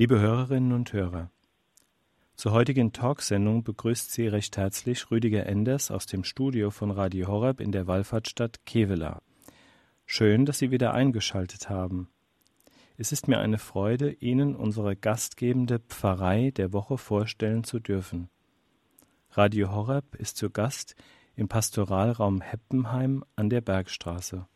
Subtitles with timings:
[0.00, 1.28] Liebe Hörerinnen und Hörer,
[2.36, 7.60] zur heutigen Talksendung begrüßt Sie recht herzlich Rüdiger Enders aus dem Studio von Radio Horeb
[7.60, 9.22] in der Wallfahrtsstadt Kevela.
[10.06, 12.08] Schön, dass Sie wieder eingeschaltet haben.
[12.96, 18.30] Es ist mir eine Freude, Ihnen unsere gastgebende Pfarrei der Woche vorstellen zu dürfen.
[19.32, 20.94] Radio Horeb ist zu Gast
[21.34, 24.46] im Pastoralraum Heppenheim an der Bergstraße.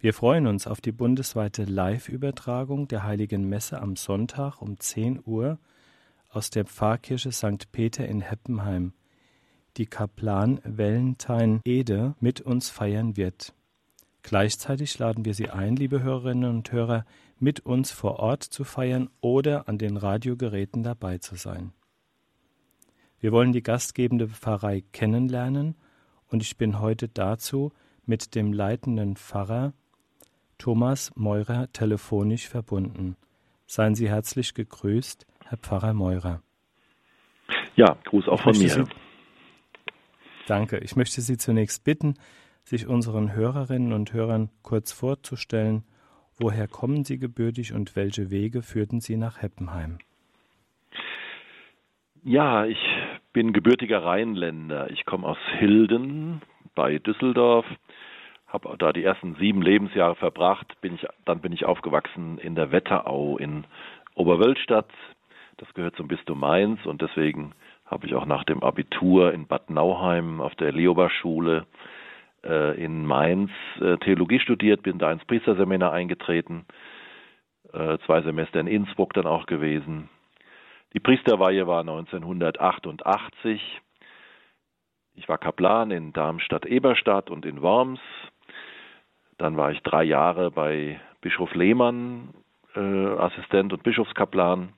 [0.00, 5.58] Wir freuen uns auf die bundesweite Live-Übertragung der Heiligen Messe am Sonntag um 10 Uhr
[6.30, 7.72] aus der Pfarrkirche St.
[7.72, 8.92] Peter in Heppenheim,
[9.76, 13.54] die Kaplan Valentine Ede mit uns feiern wird.
[14.22, 17.04] Gleichzeitig laden wir Sie ein, liebe Hörerinnen und Hörer,
[17.40, 21.72] mit uns vor Ort zu feiern oder an den Radiogeräten dabei zu sein.
[23.18, 25.74] Wir wollen die gastgebende Pfarrei kennenlernen
[26.28, 27.72] und ich bin heute dazu
[28.06, 29.72] mit dem leitenden Pfarrer
[30.58, 33.16] Thomas Meurer telefonisch verbunden.
[33.66, 36.42] Seien Sie herzlich gegrüßt, Herr Pfarrer Meurer.
[37.76, 38.68] Ja, Gruß auch von mir.
[38.68, 38.84] Sie,
[40.46, 40.78] danke.
[40.78, 42.14] Ich möchte Sie zunächst bitten,
[42.64, 45.84] sich unseren Hörerinnen und Hörern kurz vorzustellen.
[46.38, 49.98] Woher kommen Sie gebürtig und welche Wege führten Sie nach Heppenheim?
[52.24, 52.78] Ja, ich
[53.32, 54.90] bin gebürtiger Rheinländer.
[54.90, 56.42] Ich komme aus Hilden
[56.74, 57.66] bei Düsseldorf
[58.48, 60.80] habe da die ersten sieben Lebensjahre verbracht.
[60.80, 63.64] Bin ich, dann bin ich aufgewachsen in der Wetterau in
[64.14, 64.90] Oberwölstadt.
[65.58, 67.52] Das gehört zum Bistum Mainz und deswegen
[67.84, 71.66] habe ich auch nach dem Abitur in Bad Nauheim auf der Leoba-Schule
[72.44, 76.66] äh, in Mainz äh, Theologie studiert, bin da ins Priesterseminar eingetreten,
[77.72, 80.08] äh, zwei Semester in Innsbruck dann auch gewesen.
[80.94, 83.80] Die Priesterweihe war 1988.
[85.16, 88.00] Ich war Kaplan in Darmstadt-Eberstadt und in Worms
[89.38, 92.34] dann war ich drei Jahre bei Bischof Lehmann,
[92.74, 94.70] äh, Assistent und Bischofskaplan.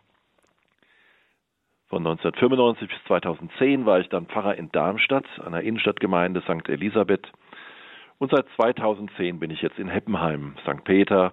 [1.89, 6.69] Von 1995 bis 2010 war ich dann Pfarrer in Darmstadt, einer Innenstadtgemeinde St.
[6.69, 7.27] Elisabeth.
[8.19, 10.85] Und seit 2010 bin ich jetzt in Heppenheim, St.
[10.85, 11.33] Peter.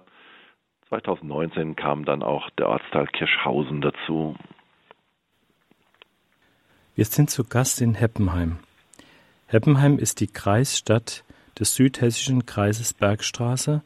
[0.88, 4.34] 2019 kam dann auch der Ortsteil Kirschhausen dazu.
[6.96, 8.58] Wir sind zu Gast in Heppenheim.
[9.46, 11.24] Heppenheim ist die Kreisstadt
[11.58, 13.82] des südhessischen Kreises Bergstraße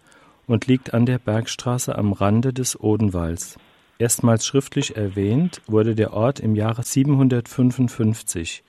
[0.47, 3.57] und liegt an der Bergstraße am Rande des Odenwalds.
[3.99, 8.65] Erstmals schriftlich erwähnt wurde der Ort im Jahre 755.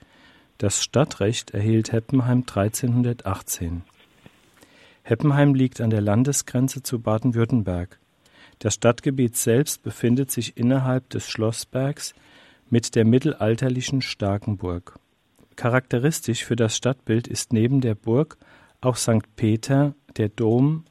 [0.58, 3.82] Das Stadtrecht erhielt Heppenheim 1318.
[5.02, 7.98] Heppenheim liegt an der Landesgrenze zu Baden-Württemberg.
[8.60, 12.14] Das Stadtgebiet selbst befindet sich innerhalb des Schlossbergs
[12.70, 14.98] mit der mittelalterlichen Starkenburg.
[15.56, 18.38] Charakteristisch für das Stadtbild ist neben der Burg
[18.84, 19.36] auch St.
[19.36, 20.84] Peter, der Dom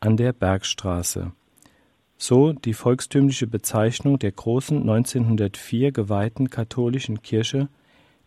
[0.00, 1.32] an der Bergstraße.
[2.18, 7.68] So die volkstümliche Bezeichnung der großen 1904 geweihten katholischen Kirche,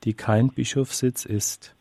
[0.04, 1.76] die kein Bischofssitz ist.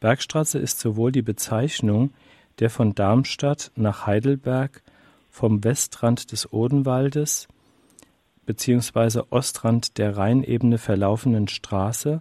[0.00, 2.10] Bergstraße ist sowohl die Bezeichnung
[2.58, 4.82] der von Darmstadt nach Heidelberg
[5.30, 7.48] vom Westrand des Odenwaldes
[8.46, 9.22] bzw.
[9.30, 12.20] Ostrand der Rheinebene verlaufenden Straße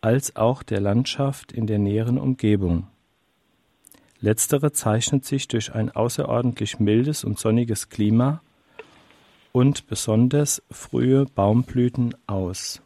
[0.00, 2.86] als auch der Landschaft in der näheren Umgebung.
[4.20, 8.40] Letztere zeichnet sich durch ein außerordentlich mildes und sonniges Klima
[9.52, 12.82] und besonders frühe Baumblüten aus.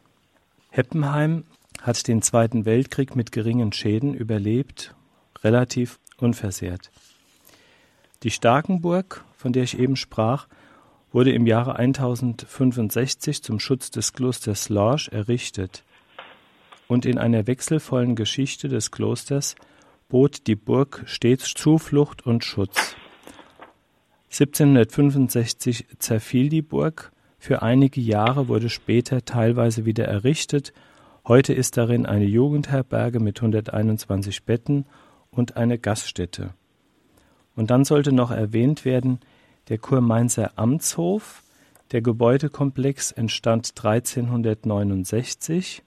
[0.69, 1.43] Heppenheim
[1.81, 4.93] hat den Zweiten Weltkrieg mit geringen Schäden überlebt,
[5.43, 6.91] relativ unversehrt.
[8.23, 10.47] Die Starkenburg, von der ich eben sprach,
[11.11, 15.83] wurde im Jahre 1065 zum Schutz des Klosters Lorsch errichtet
[16.87, 19.55] und in einer wechselvollen Geschichte des Klosters
[20.11, 22.97] bot die Burg stets Zuflucht und Schutz.
[24.29, 30.73] 1765 zerfiel die Burg, für einige Jahre wurde später teilweise wieder errichtet,
[31.25, 34.85] heute ist darin eine Jugendherberge mit 121 Betten
[35.29, 36.53] und eine Gaststätte.
[37.55, 39.21] Und dann sollte noch erwähnt werden,
[39.69, 41.41] der Kurmainzer Amtshof,
[41.93, 45.83] der Gebäudekomplex entstand 1369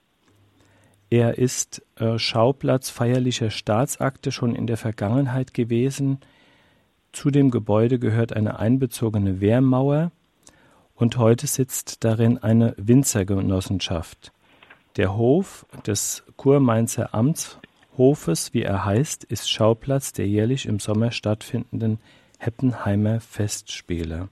[1.14, 6.18] er ist äh, Schauplatz feierlicher Staatsakte schon in der Vergangenheit gewesen.
[7.12, 10.10] Zu dem Gebäude gehört eine einbezogene Wehrmauer
[10.96, 14.32] und heute sitzt darin eine Winzergenossenschaft.
[14.96, 22.00] Der Hof des Kurmainzer Amtshofes, wie er heißt, ist Schauplatz der jährlich im Sommer stattfindenden
[22.38, 24.30] Heppenheimer Festspiele.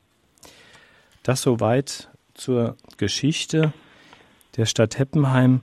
[1.23, 3.73] Das soweit zur Geschichte
[4.57, 5.61] der Stadt Heppenheim.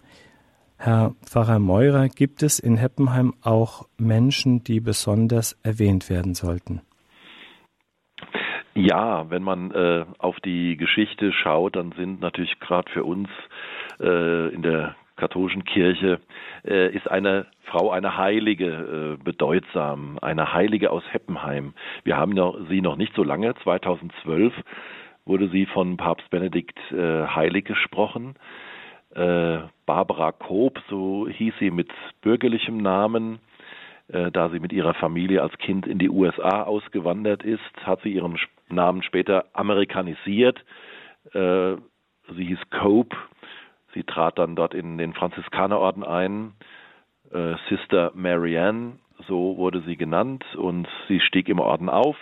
[0.82, 6.82] Herr Pfarrer Meurer, gibt es in Heppenheim auch Menschen, die besonders erwähnt werden sollten?
[8.76, 13.28] Ja, wenn man äh, auf die Geschichte schaut, dann sind natürlich gerade für uns
[14.00, 16.22] äh, in der katholischen Kirche
[16.66, 21.74] äh, ist eine Frau, eine Heilige äh, bedeutsam, eine Heilige aus Heppenheim.
[22.06, 24.54] Wir haben noch, sie noch nicht so lange, 2012
[25.26, 28.36] wurde sie von Papst Benedikt äh, heilig gesprochen.
[29.20, 33.40] Äh, Barbara Koop, so hieß sie mit bürgerlichem Namen,
[34.08, 38.14] äh, da sie mit ihrer Familie als Kind in die USA ausgewandert ist, hat sie
[38.14, 38.40] ihren
[38.70, 40.64] Namen später amerikanisiert.
[41.34, 41.76] Äh,
[42.34, 43.18] sie hieß Cope.
[43.94, 46.54] Sie trat dann dort in den Franziskanerorden ein.
[47.70, 48.94] Sister Marianne,
[49.28, 52.16] so wurde sie genannt, und sie stieg im Orden auf.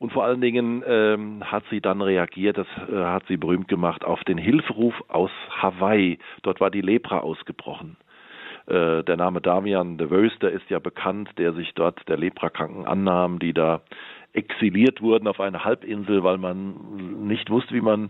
[0.00, 4.02] Und vor allen Dingen ähm, hat sie dann reagiert, das äh, hat sie berühmt gemacht,
[4.02, 6.18] auf den Hilferuf aus Hawaii.
[6.42, 7.98] Dort war die Lepra ausgebrochen.
[8.66, 13.40] Äh, der Name Damian de Wöster ist ja bekannt, der sich dort der Leprakranken annahm,
[13.40, 13.82] die da
[14.32, 18.08] exiliert wurden auf eine Halbinsel, weil man nicht wusste, wie man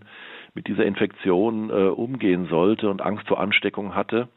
[0.54, 4.28] mit dieser Infektion äh, umgehen sollte und Angst vor Ansteckung hatte.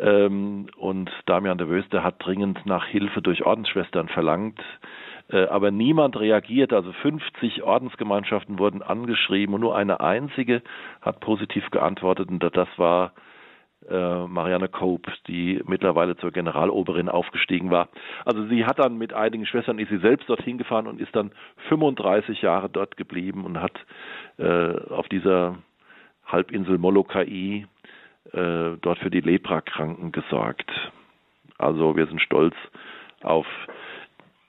[0.00, 4.60] Ähm, und Damian de Wöster hat dringend nach Hilfe durch Ordensschwestern verlangt.
[5.30, 6.72] Äh, aber niemand reagiert.
[6.72, 10.62] Also 50 Ordensgemeinschaften wurden angeschrieben und nur eine einzige
[11.00, 13.12] hat positiv geantwortet und das war
[13.88, 17.88] äh, Marianne Cope, die mittlerweile zur Generaloberin aufgestiegen war.
[18.24, 21.32] Also sie hat dann mit einigen Schwestern, ist sie selbst dorthin gefahren und ist dann
[21.68, 23.78] 35 Jahre dort geblieben und hat
[24.38, 25.56] äh, auf dieser
[26.26, 27.66] Halbinsel Molokai
[28.32, 30.70] äh, dort für die Leprakranken gesorgt.
[31.58, 32.54] Also wir sind stolz
[33.22, 33.46] auf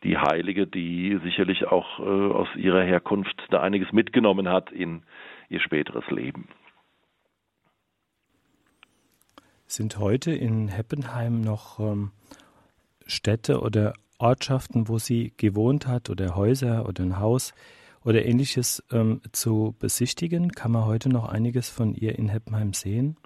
[0.06, 5.04] die Heilige, die sicherlich auch äh, aus ihrer Herkunft da einiges mitgenommen hat in
[5.50, 6.48] ihr späteres Leben.
[9.66, 12.12] Sind heute in Heppenheim noch ähm,
[13.08, 17.54] Städte oder Ortschaften, wo sie gewohnt hat oder Häuser oder ein Haus
[18.04, 20.52] oder ähnliches ähm, zu besichtigen?
[20.52, 23.18] Kann man heute noch einiges von ihr in Heppenheim sehen?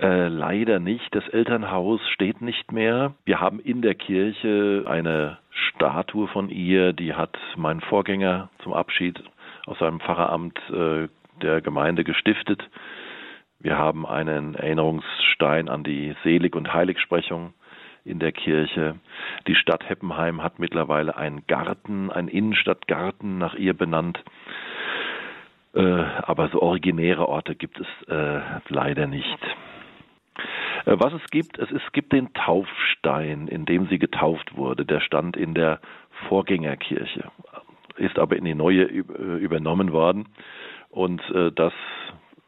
[0.00, 1.14] Äh, leider nicht.
[1.14, 3.14] Das Elternhaus steht nicht mehr.
[3.26, 9.22] Wir haben in der Kirche eine Statue von ihr, die hat mein Vorgänger zum Abschied
[9.66, 11.08] aus seinem Pfarreramt äh,
[11.42, 12.66] der Gemeinde gestiftet.
[13.58, 17.52] Wir haben einen Erinnerungsstein an die Selig- und Heiligsprechung
[18.06, 18.96] in der Kirche.
[19.46, 24.18] Die Stadt Heppenheim hat mittlerweile einen Garten, einen Innenstadtgarten nach ihr benannt.
[25.74, 29.38] Äh, aber so originäre Orte gibt es äh, leider nicht.
[30.90, 34.84] Äh, was es gibt, es, es gibt den Taufstein, in dem sie getauft wurde.
[34.84, 35.80] Der stand in der
[36.28, 37.30] Vorgängerkirche,
[37.96, 40.28] ist aber in die neue äh, übernommen worden.
[40.90, 41.72] Und äh, das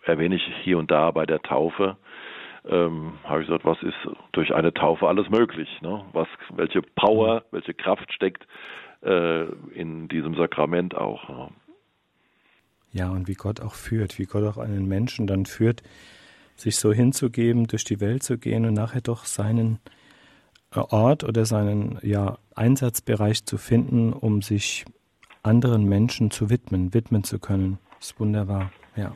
[0.05, 1.97] erwähne ich hier und da bei der Taufe.
[2.65, 3.97] Ähm, habe ich gesagt, was ist
[4.33, 5.69] durch eine Taufe alles möglich?
[5.81, 6.05] Ne?
[6.13, 8.47] Was, welche Power, welche Kraft steckt
[9.03, 9.45] äh,
[9.75, 11.29] in diesem Sakrament auch?
[11.29, 11.49] Ne?
[12.93, 15.83] Ja, und wie Gott auch führt, wie Gott auch einen Menschen dann führt,
[16.57, 19.79] sich so hinzugeben, durch die Welt zu gehen und nachher doch seinen
[20.73, 24.85] äh, Ort oder seinen ja, Einsatzbereich zu finden, um sich
[25.43, 27.79] anderen Menschen zu widmen, widmen zu können.
[28.01, 29.13] Ist wunderbar, ja.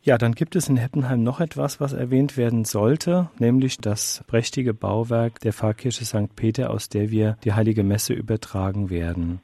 [0.00, 4.72] Ja, dann gibt es in Heppenheim noch etwas, was erwähnt werden sollte, nämlich das prächtige
[4.72, 6.34] Bauwerk der Pfarrkirche St.
[6.36, 9.40] Peter, aus der wir die Heilige Messe übertragen werden.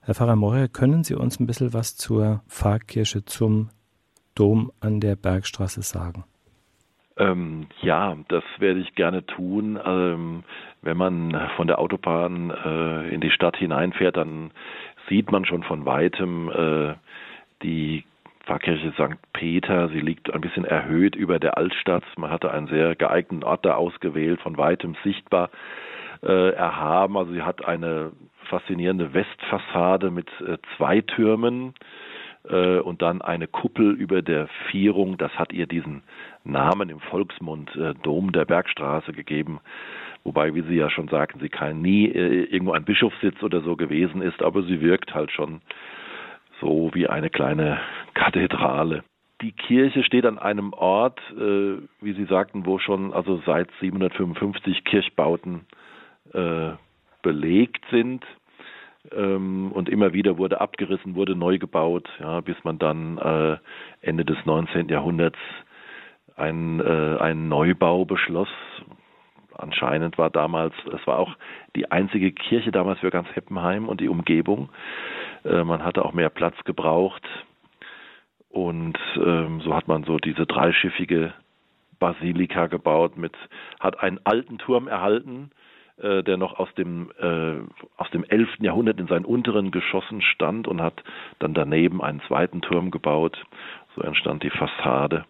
[0.00, 3.68] Herr Pfarrer Morre, können Sie uns ein bisschen was zur Pfarrkirche, zum
[4.34, 6.24] Dom an der Bergstraße sagen?
[7.20, 9.78] Ähm, ja, das werde ich gerne tun.
[9.84, 10.42] Ähm,
[10.80, 14.50] wenn man von der Autobahn äh, in die Stadt hineinfährt, dann
[15.08, 16.94] sieht man schon von weitem äh,
[17.62, 18.04] die
[18.46, 19.20] Pfarrkirche St.
[19.34, 19.90] Peter.
[19.90, 22.04] Sie liegt ein bisschen erhöht über der Altstadt.
[22.16, 25.50] Man hatte einen sehr geeigneten Ort da ausgewählt, von weitem sichtbar
[26.22, 27.18] äh, erhaben.
[27.18, 28.12] Also sie hat eine
[28.48, 31.74] faszinierende Westfassade mit äh, zwei Türmen
[32.48, 35.18] äh, und dann eine Kuppel über der Vierung.
[35.18, 36.02] Das hat ihr diesen
[36.44, 39.60] Namen im Volksmund äh, Dom der Bergstraße gegeben.
[40.24, 43.76] Wobei, wie Sie ja schon sagten, sie kein nie äh, irgendwo ein Bischofssitz oder so
[43.76, 45.60] gewesen ist, aber sie wirkt halt schon
[46.60, 47.80] so wie eine kleine
[48.14, 49.02] Kathedrale.
[49.40, 54.84] Die Kirche steht an einem Ort, äh, wie Sie sagten, wo schon also seit 755
[54.84, 55.64] Kirchbauten
[56.34, 56.72] äh,
[57.22, 58.24] belegt sind
[59.12, 63.56] und immer wieder wurde abgerissen, wurde neu gebaut, ja, bis man dann äh,
[64.02, 64.88] Ende des 19.
[64.88, 65.38] Jahrhunderts
[66.36, 68.48] einen, äh, einen Neubau beschloss.
[69.56, 71.34] Anscheinend war damals, es war auch
[71.76, 74.70] die einzige Kirche damals für ganz Heppenheim und die Umgebung.
[75.44, 77.26] Äh, man hatte auch mehr Platz gebraucht
[78.48, 81.32] und ähm, so hat man so diese dreischiffige
[81.98, 83.36] Basilika gebaut mit,
[83.78, 85.50] hat einen alten Turm erhalten,
[86.00, 87.56] äh, der noch aus dem, äh,
[87.96, 88.48] aus dem 11.
[88.60, 91.02] Jahrhundert in seinen unteren Geschossen stand und hat
[91.38, 93.42] dann daneben einen zweiten Turm gebaut.
[93.94, 95.24] So entstand die Fassade.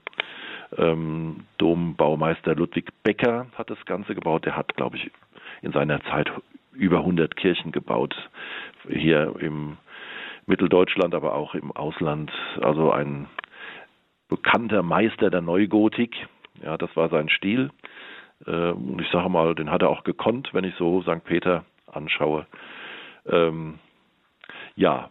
[0.76, 4.44] Ähm, Dombaumeister Ludwig Becker hat das Ganze gebaut.
[4.44, 5.10] Der hat, glaube ich,
[5.62, 6.30] in seiner Zeit
[6.72, 8.14] über 100 Kirchen gebaut.
[8.88, 9.76] Hier im
[10.46, 12.30] Mitteldeutschland, aber auch im Ausland.
[12.60, 13.26] Also ein
[14.28, 16.14] bekannter Meister der Neugotik.
[16.62, 17.70] Ja, das war sein Stil.
[18.46, 21.24] Äh, und ich sage mal, den hat er auch gekonnt, wenn ich so St.
[21.24, 22.46] Peter anschaue.
[23.26, 23.78] Ähm,
[24.76, 25.10] ja,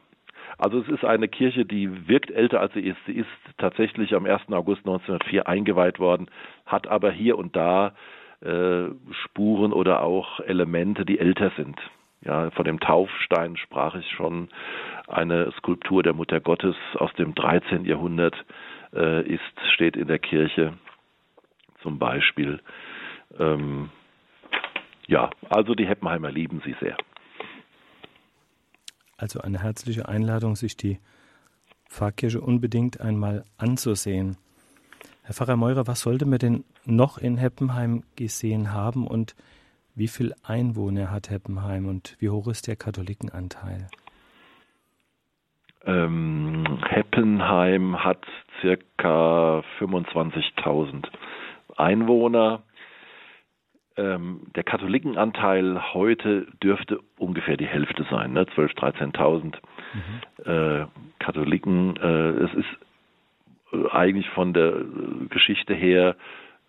[0.58, 2.98] also es ist eine Kirche, die wirkt älter als sie ist.
[3.06, 4.52] Sie ist tatsächlich am 1.
[4.52, 6.30] August 1904 eingeweiht worden,
[6.66, 7.94] hat aber hier und da
[8.42, 8.90] äh,
[9.24, 11.80] Spuren oder auch Elemente, die älter sind.
[12.22, 14.50] Ja, von dem Taufstein sprach ich schon.
[15.08, 17.86] Eine Skulptur der Mutter Gottes aus dem 13.
[17.86, 18.36] Jahrhundert
[18.94, 19.42] äh, ist,
[19.74, 20.74] steht in der Kirche
[21.82, 22.60] zum Beispiel.
[23.38, 23.90] Ähm,
[25.08, 26.98] ja, also die Heppenheimer lieben sie sehr.
[29.18, 31.00] Also eine herzliche Einladung, sich die
[31.90, 34.38] Pfarrkirche unbedingt einmal anzusehen.
[35.24, 39.36] Herr Pfarrer Meurer, was sollte man denn noch in Heppenheim gesehen haben und
[39.96, 43.90] wie viel Einwohner hat Heppenheim und wie hoch ist der Katholikenanteil?
[45.86, 48.26] Ähm, Heppenheim hat
[48.62, 51.08] circa 25.000
[51.76, 52.64] Einwohner.
[54.00, 58.44] Ähm, der Katholikenanteil heute dürfte ungefähr die Hälfte sein, ne?
[58.56, 59.56] 12.000, 13.000
[59.94, 60.52] mhm.
[60.52, 60.86] äh,
[61.20, 61.98] Katholiken.
[61.98, 64.74] Äh, es ist eigentlich von der
[65.30, 66.16] Geschichte her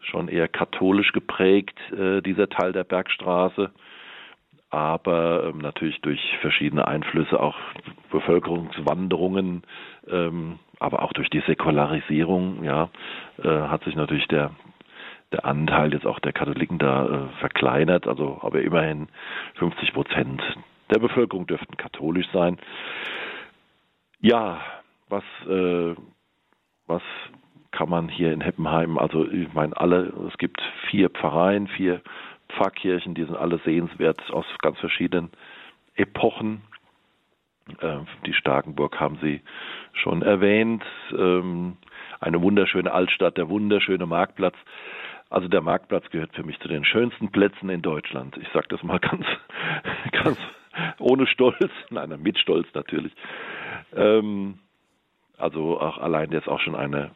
[0.01, 3.71] schon eher katholisch geprägt, äh, dieser Teil der Bergstraße
[4.71, 7.57] aber ähm, natürlich durch verschiedene Einflüsse, auch
[8.11, 9.63] Bevölkerungswanderungen,
[10.09, 12.89] ähm, aber auch durch die Säkularisierung, ja,
[13.43, 14.53] äh, hat sich natürlich der
[15.33, 19.09] der Anteil jetzt auch der Katholiken da äh, verkleinert, also aber immerhin
[19.55, 20.43] 50 Prozent
[20.91, 22.59] der Bevölkerung dürften katholisch sein.
[24.21, 24.61] Ja,
[25.09, 25.95] was äh,
[26.87, 27.03] was
[27.71, 30.61] kann man hier in Heppenheim, also ich meine alle, es gibt
[30.91, 32.01] vier Pfarreien, vier
[32.49, 35.31] Pfarrkirchen, die sind alle sehenswert aus ganz verschiedenen
[35.95, 36.63] Epochen.
[37.81, 39.41] Äh, die Starkenburg haben Sie
[39.93, 40.85] schon erwähnt.
[41.17, 41.77] Ähm,
[42.21, 44.57] eine wunderschöne Altstadt, der wunderschöne Marktplatz.
[45.31, 48.37] Also der Marktplatz gehört für mich zu den schönsten Plätzen in Deutschland.
[48.37, 49.25] Ich sage das mal ganz,
[50.13, 50.39] ganz
[50.99, 53.13] ohne Stolz, nein, mit Stolz natürlich.
[53.95, 54.59] Ähm,
[55.39, 57.13] also auch allein jetzt auch schon eine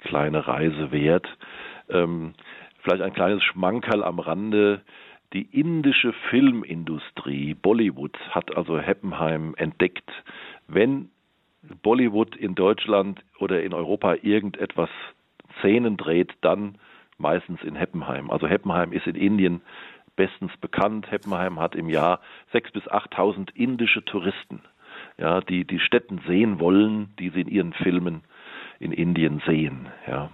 [0.00, 1.26] kleine Reise wert.
[1.88, 2.34] Ähm,
[2.80, 4.82] vielleicht ein kleines Schmankerl am Rande.
[5.32, 10.10] Die indische Filmindustrie, Bollywood, hat also Heppenheim entdeckt.
[10.66, 11.10] Wenn
[11.82, 14.90] Bollywood in Deutschland oder in Europa irgendetwas
[15.60, 16.76] Szenen dreht, dann
[17.22, 18.30] meistens in Heppenheim.
[18.30, 19.62] Also Heppenheim ist in Indien
[20.16, 21.10] bestens bekannt.
[21.10, 22.20] Heppenheim hat im Jahr
[22.52, 24.60] 6.000 bis 8.000 indische Touristen,
[25.16, 28.22] ja, die die Städten sehen wollen, die sie in ihren Filmen
[28.78, 29.88] in Indien sehen.
[30.06, 30.30] Ja.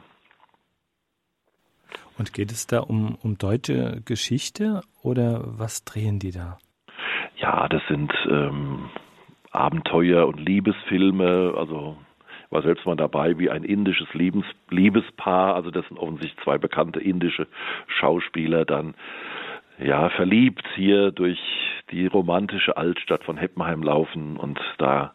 [2.19, 6.59] Und geht es da um, um deutsche Geschichte oder was drehen die da?
[7.37, 8.91] Ja, das sind ähm,
[9.53, 11.97] Abenteuer- und Liebesfilme, also
[12.51, 17.01] war selbst mal dabei, wie ein indisches Liebes Liebespaar, also das sind offensichtlich zwei bekannte
[17.01, 17.47] indische
[17.87, 18.95] Schauspieler, dann
[19.79, 21.39] ja verliebt hier durch
[21.91, 25.15] die romantische Altstadt von Heppenheim laufen und da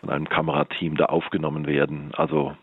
[0.00, 2.10] von einem Kamerateam da aufgenommen werden.
[2.14, 2.56] Also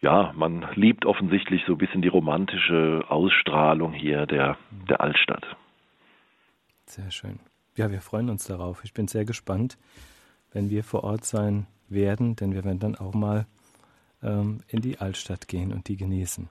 [0.00, 4.58] ja, man liebt offensichtlich so ein bisschen die romantische Ausstrahlung hier der,
[4.88, 5.46] der Altstadt.
[6.86, 7.38] Sehr schön.
[7.76, 8.84] Ja, wir freuen uns darauf.
[8.84, 9.78] Ich bin sehr gespannt,
[10.52, 13.46] wenn wir vor Ort sein werden, denn wir werden dann auch mal
[14.22, 16.48] ähm, in die Altstadt gehen und die genießen.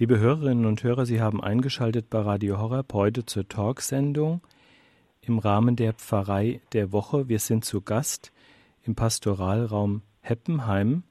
[0.00, 4.42] Liebe Hörerinnen und Hörer, Sie haben eingeschaltet bei Radio Horror heute zur Talksendung
[5.20, 7.28] im Rahmen der Pfarrei der Woche.
[7.28, 8.30] Wir sind zu Gast
[8.84, 11.02] im Pastoralraum Heppenheim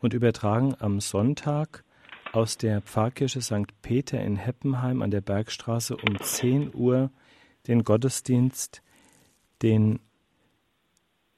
[0.00, 1.84] und übertragen am Sonntag
[2.32, 3.82] aus der Pfarrkirche St.
[3.82, 7.10] Peter in Heppenheim an der Bergstraße um 10 Uhr
[7.66, 8.82] den Gottesdienst,
[9.60, 10.00] den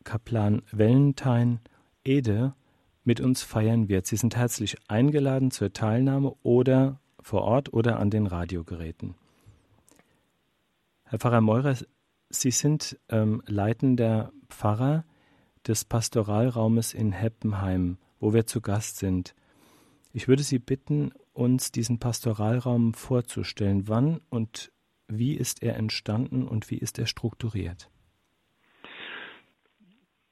[0.05, 1.61] Kaplan Valentine
[2.05, 2.55] Ede
[3.03, 4.07] mit uns feiern wird.
[4.07, 9.15] Sie sind herzlich eingeladen zur Teilnahme oder vor Ort oder an den Radiogeräten.
[11.05, 11.77] Herr Pfarrer Meurer,
[12.31, 15.05] Sie sind ähm, leitender Pfarrer
[15.67, 19.35] des Pastoralraumes in Heppenheim, wo wir zu Gast sind.
[20.17, 23.89] Ich würde Sie bitten, uns diesen Pastoralraum vorzustellen.
[23.89, 24.71] Wann und
[25.09, 27.91] wie ist er entstanden und wie ist er strukturiert?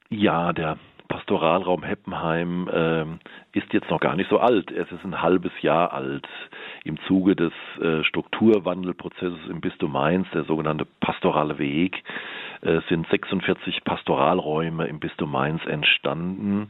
[0.09, 0.77] Ja, der
[1.09, 3.03] Pastoralraum Heppenheim äh,
[3.51, 4.71] ist jetzt noch gar nicht so alt.
[4.71, 6.29] Es ist ein halbes Jahr alt.
[6.85, 12.01] Im Zuge des äh, Strukturwandelprozesses im Bistum Mainz, der sogenannte pastorale Weg,
[12.87, 16.69] sind 46 Pastoralräume im Bistum Mainz entstanden.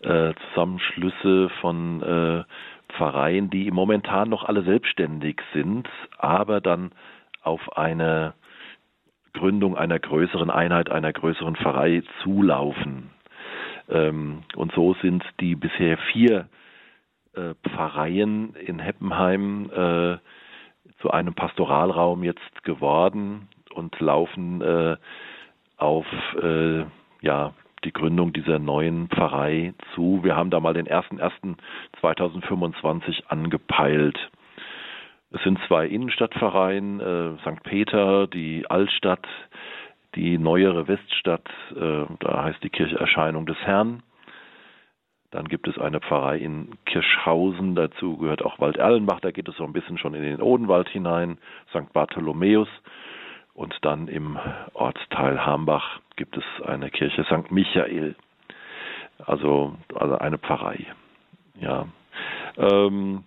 [0.00, 2.44] Äh, Zusammenschlüsse von äh,
[2.92, 6.92] Pfarreien, die momentan noch alle selbstständig sind, aber dann
[7.42, 8.34] auf eine
[9.32, 13.10] Gründung einer größeren Einheit, einer größeren Pfarrei zulaufen.
[13.88, 16.48] Ähm, und so sind die bisher vier
[17.34, 20.18] äh, Pfarreien in Heppenheim äh,
[21.00, 24.96] zu einem Pastoralraum jetzt geworden und laufen äh,
[25.76, 26.06] auf
[27.20, 27.52] ja,
[27.84, 30.20] die Gründung dieser neuen Pfarrei zu.
[30.22, 34.18] Wir haben da mal den 1.1.2025 angepeilt.
[35.30, 37.62] Es sind zwei Innenstadtpfarreien, äh, St.
[37.62, 39.26] Peter, die Altstadt,
[40.14, 44.02] die neuere Weststadt, äh, da heißt die Kirche Erscheinung des Herrn.
[45.32, 49.64] Dann gibt es eine Pfarrei in Kirschhausen, dazu gehört auch Walderlenbach, da geht es so
[49.64, 51.38] ein bisschen schon in den Odenwald hinein,
[51.70, 51.92] St.
[51.92, 52.68] Bartholomäus.
[53.56, 54.38] Und dann im
[54.74, 57.50] Ortsteil Hambach gibt es eine Kirche St.
[57.50, 58.14] Michael,
[59.24, 60.84] also, also eine Pfarrei.
[61.58, 61.86] Ja.
[62.58, 63.24] Ähm,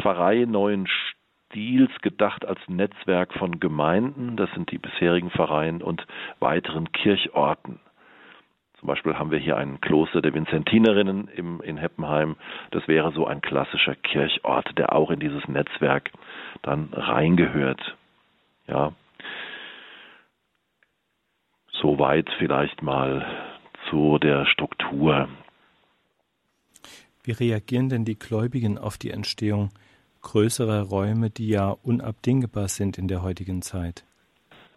[0.00, 6.06] Pfarrei neuen Stils gedacht als Netzwerk von Gemeinden, das sind die bisherigen Pfarreien und
[6.38, 7.80] weiteren Kirchorten.
[8.78, 12.36] Zum Beispiel haben wir hier ein Kloster der Vinzentinerinnen im, in Heppenheim.
[12.70, 16.12] Das wäre so ein klassischer Kirchort, der auch in dieses Netzwerk
[16.62, 17.96] dann reingehört.
[18.68, 18.92] Ja.
[21.84, 23.26] Soweit vielleicht mal
[23.90, 25.28] zu der Struktur.
[27.22, 29.68] Wie reagieren denn die Gläubigen auf die Entstehung
[30.22, 34.02] größerer Räume, die ja unabdingbar sind in der heutigen Zeit?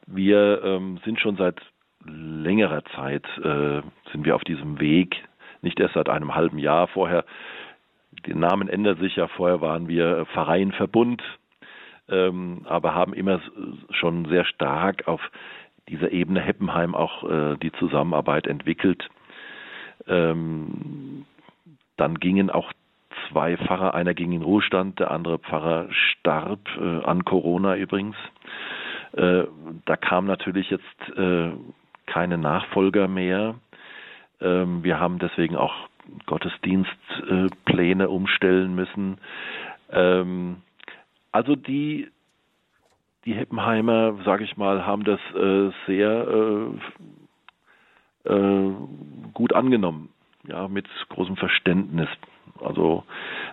[0.05, 1.61] Wir ähm, sind schon seit
[2.03, 5.15] längerer Zeit äh, sind wir auf diesem Weg,
[5.61, 6.89] nicht erst seit einem halben Jahr.
[6.89, 7.23] Vorher,
[8.25, 9.29] die Namen ändern sich ja.
[9.29, 11.23] Vorher waren wir Vereinverbund,
[12.09, 13.39] ähm, aber haben immer
[13.91, 15.21] schon sehr stark auf
[15.89, 19.09] dieser Ebene Heppenheim auch äh, die Zusammenarbeit entwickelt.
[20.07, 21.25] Ähm,
[21.97, 22.71] dann gingen auch
[23.29, 28.15] zwei Pfarrer, einer ging in Ruhestand, der andere Pfarrer starb äh, an Corona übrigens.
[29.13, 29.43] Äh,
[29.85, 31.51] da kam natürlich jetzt äh,
[32.05, 33.55] keine Nachfolger mehr.
[34.41, 35.73] Ähm, wir haben deswegen auch
[36.25, 39.17] Gottesdienstpläne umstellen müssen.
[39.91, 40.57] Ähm,
[41.31, 42.09] also die
[43.27, 46.71] die Heppenheimer, sage ich mal, haben das äh, sehr
[48.25, 48.73] äh, äh,
[49.33, 50.09] gut angenommen,
[50.47, 52.07] ja, mit großem Verständnis.
[52.61, 53.03] Also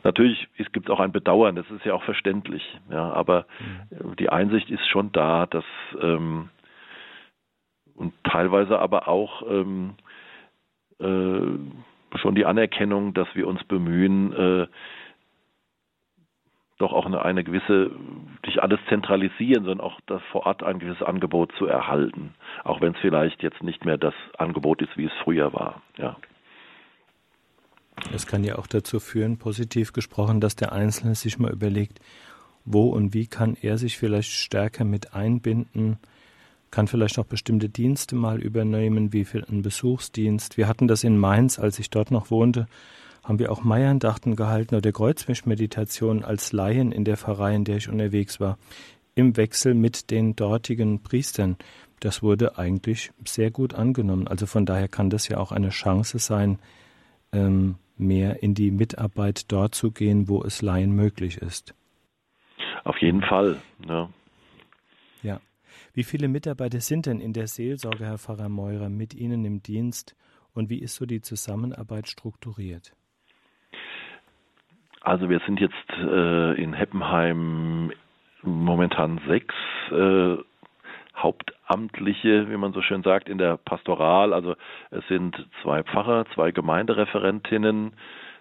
[0.05, 3.47] natürlich es gibt auch ein Bedauern, das ist ja auch verständlich, ja, aber
[3.91, 4.15] mhm.
[4.17, 5.65] die Einsicht ist schon da, dass
[6.01, 6.51] ähm,
[7.97, 9.95] und teilweise aber auch ähm,
[11.01, 14.67] äh, schon die Anerkennung, dass wir uns bemühen, äh,
[16.85, 17.91] doch auch eine, eine gewisse,
[18.45, 22.35] nicht alles zentralisieren, sondern auch das vor Ort ein gewisses Angebot zu erhalten.
[22.63, 25.83] Auch wenn es vielleicht jetzt nicht mehr das Angebot ist, wie es früher war.
[25.97, 26.17] Ja.
[28.13, 32.01] Es kann ja auch dazu führen, positiv gesprochen, dass der Einzelne sich mal überlegt,
[32.65, 35.99] wo und wie kann er sich vielleicht stärker mit einbinden,
[36.71, 40.57] kann vielleicht auch bestimmte Dienste mal übernehmen, wie für einen Besuchsdienst.
[40.57, 42.67] Wir hatten das in Mainz, als ich dort noch wohnte,
[43.25, 47.89] haben wir auch Meierndachten gehalten oder Kreuzmischmeditation als Laien in der Pfarrei, in der ich
[47.89, 48.59] unterwegs war,
[49.15, 51.57] im Wechsel mit den dortigen Priestern.
[52.01, 54.29] Das wurde eigentlich sehr gut angenommen.
[54.29, 56.59] Also von daher kann das ja auch eine Chance sein,
[57.33, 61.75] ähm, mehr in die Mitarbeit dort zu gehen, wo es Laien möglich ist.
[62.85, 63.57] Auf jeden Fall.
[63.89, 64.11] Ja.
[65.23, 65.41] ja.
[65.95, 70.15] Wie viele Mitarbeiter sind denn in der Seelsorge, Herr Pfarrer Meurer, mit Ihnen im Dienst
[70.53, 72.95] und wie ist so die Zusammenarbeit strukturiert?
[75.05, 77.93] Also wir sind jetzt äh, in Heppenheim
[78.41, 79.55] momentan sechs
[79.91, 80.37] äh,
[81.15, 84.33] Hauptamtliche, wie man so schön sagt, in der Pastoral.
[84.33, 84.57] Also
[84.91, 87.93] es sind zwei Pfarrer, zwei Gemeindereferentinnen,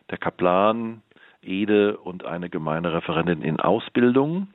[0.09, 1.01] der Kaplan,
[1.41, 4.47] Ede und eine Gemeindereferentin in Ausbildung.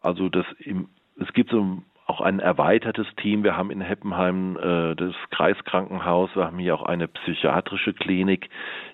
[0.00, 0.88] Also das im,
[1.20, 3.42] es gibt so auch ein erweitertes Team.
[3.42, 8.48] Wir haben in Heppenheim äh, das Kreiskrankenhaus, wir haben hier auch eine psychiatrische Klinik,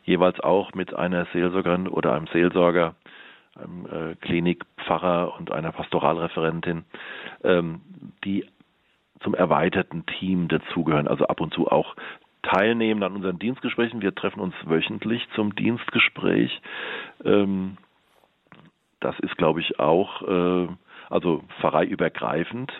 [0.04, 2.94] jeweils auch mit einer Seelsorgerin oder einem Seelsorger,
[3.54, 6.84] einem äh, Klinikpfarrer und einer Pastoralreferentin,
[7.44, 7.82] ähm,
[8.24, 8.46] die
[9.20, 11.94] zum erweiterten Team dazugehören, also ab und zu auch
[12.42, 14.00] teilnehmen an unseren Dienstgesprächen.
[14.00, 16.60] Wir treffen uns wöchentlich zum Dienstgespräch.
[17.24, 17.76] Ähm,
[19.00, 20.68] das ist, glaube ich, auch äh,
[21.10, 22.72] also pfarreiübergreifend.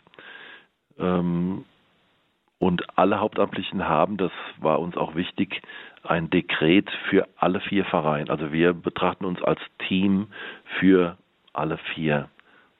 [0.99, 1.65] Ähm,
[2.59, 5.63] Und alle Hauptamtlichen haben, das war uns auch wichtig,
[6.05, 8.31] ein Dekret für alle vier Pfarreien.
[8.31, 10.29] Also wir betrachten uns als Team
[10.79, 11.19] für
[11.53, 12.29] alle vier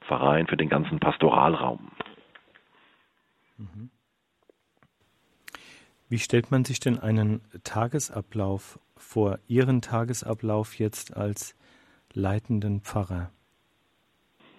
[0.07, 1.91] Pfarreien, für den ganzen Pastoralraum.
[3.59, 3.91] Mhm.
[6.09, 11.57] Wie stellt man sich denn einen Tagesablauf vor, Ihren Tagesablauf jetzt als
[12.15, 13.33] leitenden Pfarrer?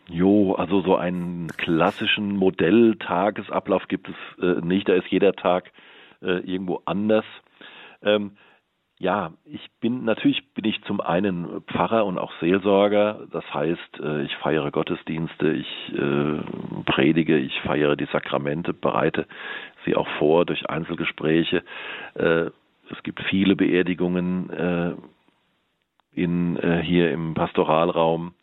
[0.10, 4.90] Jo, also so einen klassischen Modell-Tagesablauf gibt es äh, nicht.
[4.90, 5.72] Da ist jeder Tag
[6.22, 7.26] äh, irgendwo anders.
[8.02, 8.32] Ähm,
[9.00, 13.28] ja, ich bin natürlich bin ich zum einen Pfarrer und auch Seelsorger.
[13.32, 16.40] Das heißt, äh, ich feiere Gottesdienste, ich äh,
[16.86, 19.26] predige, ich feiere die Sakramente, bereite
[19.86, 21.64] sie auch vor durch Einzelgespräche.
[22.16, 22.52] Äh,
[22.90, 25.00] es gibt viele Beerdigungen
[26.12, 28.34] in hier im Pastoralraum,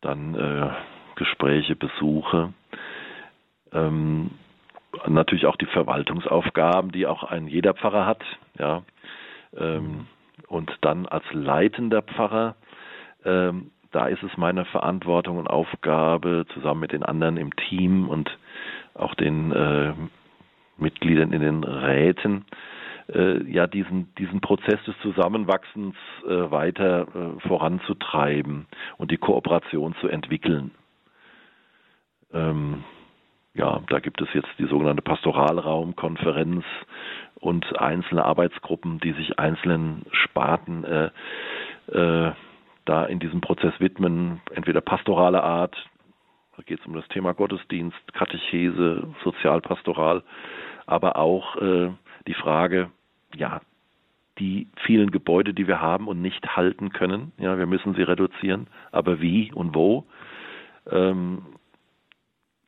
[0.00, 0.74] dann
[1.16, 2.52] Gespräche, Besuche.
[3.72, 4.30] Ähm,
[5.06, 8.22] natürlich auch die Verwaltungsaufgaben, die auch ein jeder Pfarrer hat.
[8.58, 8.82] Ja,
[9.56, 10.06] ähm,
[10.48, 12.56] und dann als leitender Pfarrer,
[13.24, 18.30] ähm, da ist es meine Verantwortung und Aufgabe, zusammen mit den anderen im Team und
[18.94, 19.92] auch den äh,
[20.78, 22.44] Mitgliedern in den Räten,
[23.14, 25.94] äh, ja diesen diesen Prozess des Zusammenwachsens
[26.26, 28.66] äh, weiter äh, voranzutreiben
[28.98, 30.72] und die Kooperation zu entwickeln.
[32.32, 32.84] Ähm,
[33.54, 36.64] ja, da gibt es jetzt die sogenannte Pastoralraumkonferenz
[37.34, 41.10] und einzelne Arbeitsgruppen, die sich einzelnen Sparten äh,
[41.92, 42.32] äh,
[42.84, 45.76] da in diesem Prozess widmen, entweder pastorale Art,
[46.56, 50.22] da geht es um das Thema Gottesdienst, Katechese, Sozialpastoral,
[50.86, 51.90] aber auch äh,
[52.26, 52.90] die Frage,
[53.36, 53.60] ja,
[54.38, 58.68] die vielen Gebäude, die wir haben und nicht halten können, ja, wir müssen sie reduzieren,
[58.90, 60.04] aber wie und wo?
[60.90, 61.42] Ähm,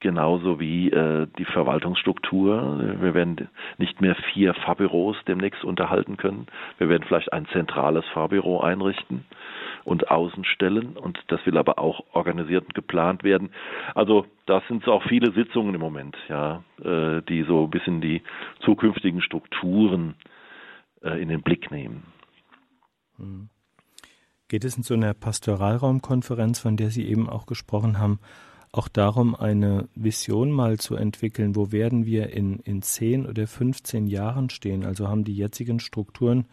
[0.02, 2.98] genauso wie äh, die Verwaltungsstruktur.
[3.00, 3.48] Wir werden
[3.78, 6.46] nicht mehr vier Fahrbüros demnächst unterhalten können.
[6.76, 9.24] Wir werden vielleicht ein zentrales Fahrbüro einrichten
[9.84, 13.50] und außen stellen und das will aber auch organisiert und geplant werden.
[13.94, 18.00] Also das sind so auch viele Sitzungen im Moment, ja, äh, die so ein bisschen
[18.00, 18.22] die
[18.60, 20.14] zukünftigen Strukturen
[21.02, 22.04] in den Blick nehmen.
[23.16, 23.48] Hm.
[24.48, 28.20] Geht es in so einer Pastoralraumkonferenz, von der Sie eben auch gesprochen haben,
[28.72, 34.06] auch darum, eine Vision mal zu entwickeln, wo werden wir in, in 10 oder 15
[34.06, 34.84] Jahren stehen?
[34.84, 36.46] Also haben die jetzigen Strukturen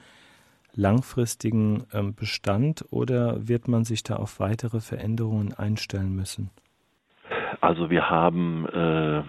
[0.74, 6.52] langfristigen ähm, Bestand oder wird man sich da auf weitere Veränderungen einstellen müssen?
[7.62, 9.24] Also wir haben, äh,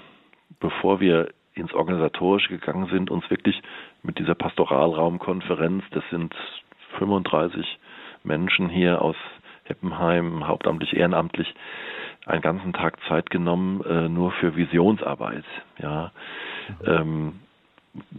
[0.59, 3.61] bevor wir ins Organisatorische gegangen sind, uns wirklich
[4.03, 6.35] mit dieser Pastoralraumkonferenz, das sind
[6.99, 7.79] 35
[8.25, 9.17] Menschen hier aus
[9.65, 11.55] Heppenheim, hauptamtlich, ehrenamtlich,
[12.27, 15.45] einen ganzen Tag Zeit genommen, äh, nur für Visionsarbeit.
[15.79, 16.13] Ja.
[16.83, 16.87] Mhm.
[16.87, 17.33] Ähm,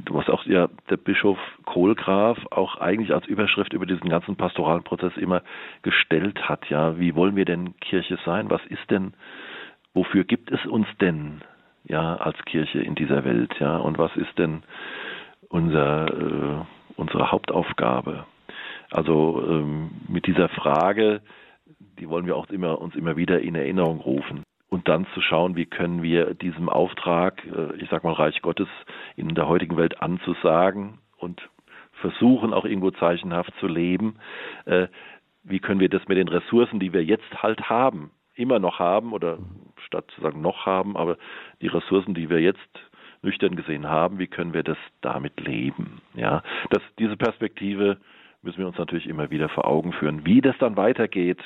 [0.09, 5.15] was auch ja, der Bischof Kohlgraf auch eigentlich als Überschrift über diesen ganzen pastoralen Prozess
[5.15, 5.43] immer
[5.81, 6.69] gestellt hat.
[6.69, 8.49] Ja, wie wollen wir denn Kirche sein?
[8.49, 9.13] Was ist denn,
[9.93, 11.41] wofür gibt es uns denn
[11.83, 13.53] ja als Kirche in dieser Welt?
[13.59, 14.63] Ja, und was ist denn
[15.49, 16.65] unser äh,
[16.95, 18.25] unsere Hauptaufgabe?
[18.91, 21.21] Also ähm, mit dieser Frage
[21.99, 24.43] die wollen wir auch immer, uns immer wieder in Erinnerung rufen.
[24.69, 28.67] Und dann zu schauen, wie können wir diesem Auftrag, äh, ich sag mal Reich Gottes,
[29.15, 31.41] in der heutigen Welt anzusagen und
[31.99, 34.15] versuchen auch irgendwo zeichenhaft zu leben,
[34.65, 34.87] äh,
[35.43, 39.13] wie können wir das mit den Ressourcen, die wir jetzt halt haben, immer noch haben
[39.13, 39.37] oder
[39.85, 41.17] statt zu sagen noch haben, aber
[41.61, 42.59] die Ressourcen, die wir jetzt
[43.21, 46.01] nüchtern gesehen haben, wie können wir das damit leben?
[46.15, 47.97] Ja, das, diese Perspektive
[48.41, 50.25] müssen wir uns natürlich immer wieder vor Augen führen.
[50.25, 51.39] Wie das dann weitergeht,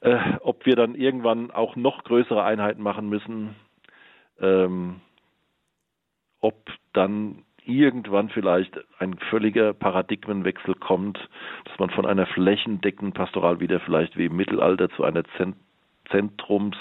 [0.00, 3.56] äh, ob wir dann irgendwann auch noch größere Einheiten machen müssen,
[4.40, 5.00] ähm,
[6.40, 6.54] ob
[6.92, 11.18] dann irgendwann vielleicht ein völliger Paradigmenwechsel kommt,
[11.64, 15.56] dass man von einer flächendeckenden Pastoral wieder vielleicht wie im Mittelalter zu einer Zent
[16.10, 16.76] Zentrums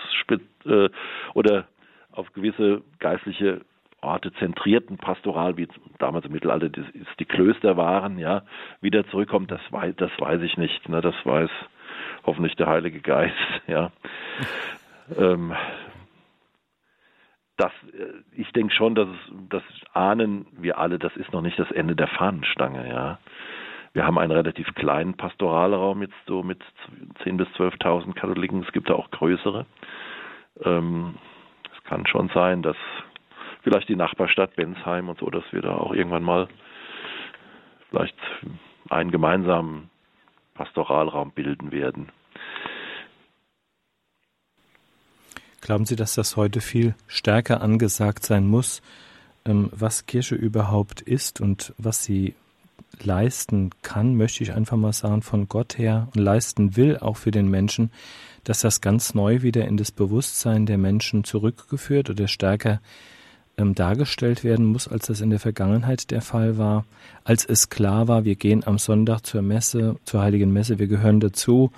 [0.66, 0.90] äh,
[1.36, 1.68] oder
[2.12, 3.62] auf gewisse geistliche
[4.02, 6.84] Orte zentrierten Pastoral, wie damals im Mittelalter die,
[7.20, 8.44] die Klöster waren, ja,
[8.82, 10.88] wieder zurückkommt, das weiß, das weiß ich nicht.
[10.90, 11.50] Ne, das weiß
[12.26, 13.36] hoffentlich der Heilige Geist,
[13.68, 13.92] ja.
[15.18, 15.54] ähm,
[17.60, 19.10] das, äh, ich denke schon, dass
[19.50, 23.20] das ahnen wir alle, das ist noch nicht das Ende der Fahnenstange, ja.
[23.94, 26.62] Wir haben einen relativ kleinen Pastoralraum jetzt so mit
[27.24, 28.62] 10.000 bis 12.000 Katholiken.
[28.62, 29.66] Es gibt da auch größere.
[30.64, 31.16] Ähm,
[31.76, 32.78] es kann schon sein, dass
[33.64, 36.48] vielleicht die Nachbarstadt Bensheim und so, dass wir da auch irgendwann mal
[37.90, 38.16] vielleicht
[38.90, 39.90] einen gemeinsamen
[40.54, 42.12] Pastoralraum bilden werden.
[45.62, 48.82] Glauben Sie, dass das heute viel stärker angesagt sein muss,
[49.46, 52.36] ähm, was Kirche überhaupt ist und was sie
[53.02, 57.32] leisten kann, möchte ich einfach mal sagen, von Gott her und leisten will, auch für
[57.32, 57.92] den Menschen,
[58.44, 62.82] dass das ganz neu wieder in das Bewusstsein der Menschen zurückgeführt oder stärker
[63.58, 66.86] ähm, dargestellt werden muss, als das in der Vergangenheit der Fall war,
[67.24, 71.20] als es klar war, wir gehen am Sonntag zur Messe, zur heiligen Messe, wir gehören
[71.20, 71.72] dazu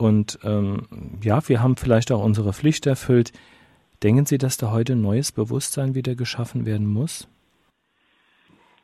[0.00, 0.86] und ähm,
[1.22, 3.32] ja, wir haben vielleicht auch unsere Pflicht erfüllt.
[4.02, 7.28] Denken Sie, dass da heute neues Bewusstsein wieder geschaffen werden muss?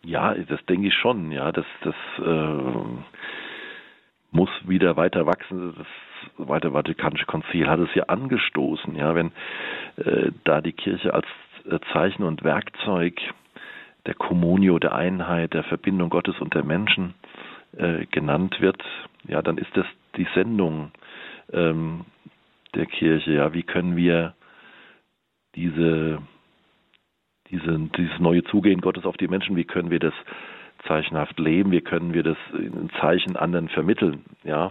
[0.04, 1.32] Ja, das denke ich schon.
[1.32, 2.82] Ja, das, das äh,
[4.30, 5.74] muss wieder weiter wachsen.
[5.76, 5.86] Das
[6.36, 8.94] Zweite Vatikanische Konzil hat es ja angestoßen.
[8.94, 9.32] Ja, wenn
[9.96, 11.26] äh, da die Kirche als
[11.68, 13.18] äh, Zeichen und Werkzeug
[14.04, 17.14] der Communio, der Einheit, der Verbindung Gottes und der Menschen
[17.76, 18.82] äh, genannt wird,
[19.26, 20.92] ja, dann ist das die Sendung
[21.52, 22.04] ähm,
[22.74, 23.32] der Kirche.
[23.32, 24.34] Ja, wie können wir
[25.54, 26.20] diese
[27.50, 30.14] diese, dieses neue Zugehen Gottes auf die Menschen, wie können wir das
[30.86, 34.70] zeichenhaft leben, wie können wir das in Zeichen anderen vermitteln, ja.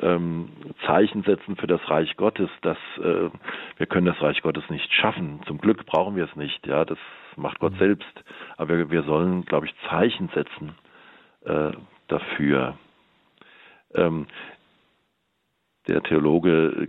[0.00, 0.50] Ähm,
[0.86, 3.30] Zeichen setzen für das Reich Gottes, dass äh,
[3.78, 5.40] wir können das Reich Gottes nicht schaffen.
[5.46, 6.98] Zum Glück brauchen wir es nicht, ja, das
[7.34, 7.78] macht Gott mhm.
[7.78, 8.24] selbst.
[8.58, 10.74] Aber wir, wir sollen, glaube ich, Zeichen setzen
[11.44, 11.72] äh,
[12.06, 12.78] dafür.
[13.94, 14.26] Ähm,
[15.88, 16.88] der Theologe,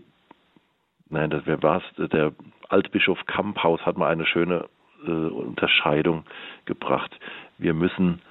[1.10, 2.10] nein, das wer war es?
[2.12, 2.34] Der
[2.68, 4.68] Altbischof Kamphaus hat mal eine schöne
[5.06, 6.26] äh, Unterscheidung
[6.66, 7.18] gebracht.
[7.58, 8.22] Wir müssen,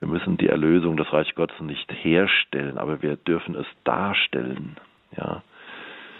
[0.00, 4.76] wir müssen die Erlösung des Reich Gottes nicht herstellen, aber wir dürfen es darstellen.
[5.16, 5.42] Ja.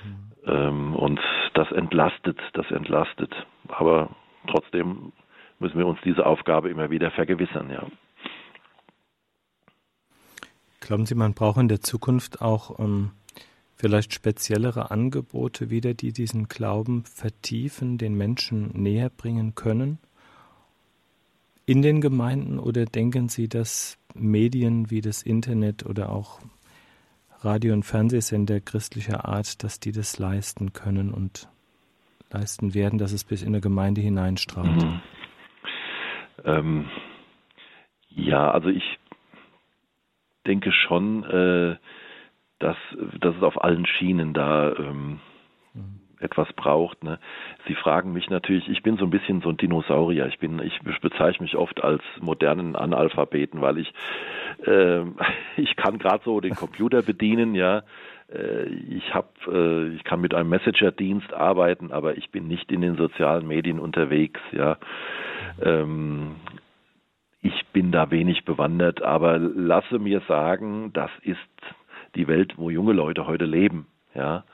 [0.05, 0.53] Mhm.
[0.53, 1.21] Ähm, und
[1.55, 3.35] das entlastet, das entlastet.
[3.69, 4.11] Aber
[4.47, 5.13] trotzdem
[5.59, 7.87] müssen wir uns diese Aufgabe immer wieder vergewissern, ja.
[10.81, 13.13] Glauben Sie, man braucht in der Zukunft auch ähm,
[13.81, 19.99] vielleicht speziellere Angebote wieder, die diesen Glauben vertiefen, den Menschen näher bringen können?
[21.65, 26.41] In den Gemeinden oder denken Sie, dass Medien wie das Internet oder auch
[27.41, 31.49] Radio- und Fernsehsender christlicher Art, dass die das leisten können und
[32.31, 34.83] leisten werden, dass es bis in eine Gemeinde hineinstrahlt?
[34.83, 35.01] Mhm.
[36.45, 36.91] Ähm,
[38.11, 38.99] ja, also ich
[40.47, 41.77] denke schon, äh,
[42.61, 42.77] dass,
[43.19, 45.21] dass es auf allen Schienen da ähm,
[45.75, 46.01] mhm.
[46.21, 47.03] etwas braucht.
[47.03, 47.19] Ne?
[47.67, 50.27] Sie fragen mich natürlich, ich bin so ein bisschen so ein Dinosaurier.
[50.29, 53.93] Ich bin, ich bezeichne mich oft als modernen Analphabeten, weil ich
[54.67, 55.03] äh,
[55.57, 57.83] ich kann gerade so den Computer bedienen, ja.
[58.33, 62.81] Äh, ich habe, äh, ich kann mit einem Messenger-Dienst arbeiten, aber ich bin nicht in
[62.81, 64.77] den sozialen Medien unterwegs, ja.
[65.63, 66.37] Ähm,
[67.43, 71.39] ich bin da wenig bewandert, aber lasse mir sagen, das ist
[72.15, 74.45] die Welt, wo junge Leute heute leben, ja.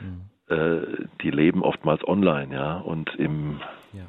[0.00, 0.54] Mhm.
[0.54, 3.60] Äh, die leben oftmals online, ja, und im
[3.92, 4.06] ja.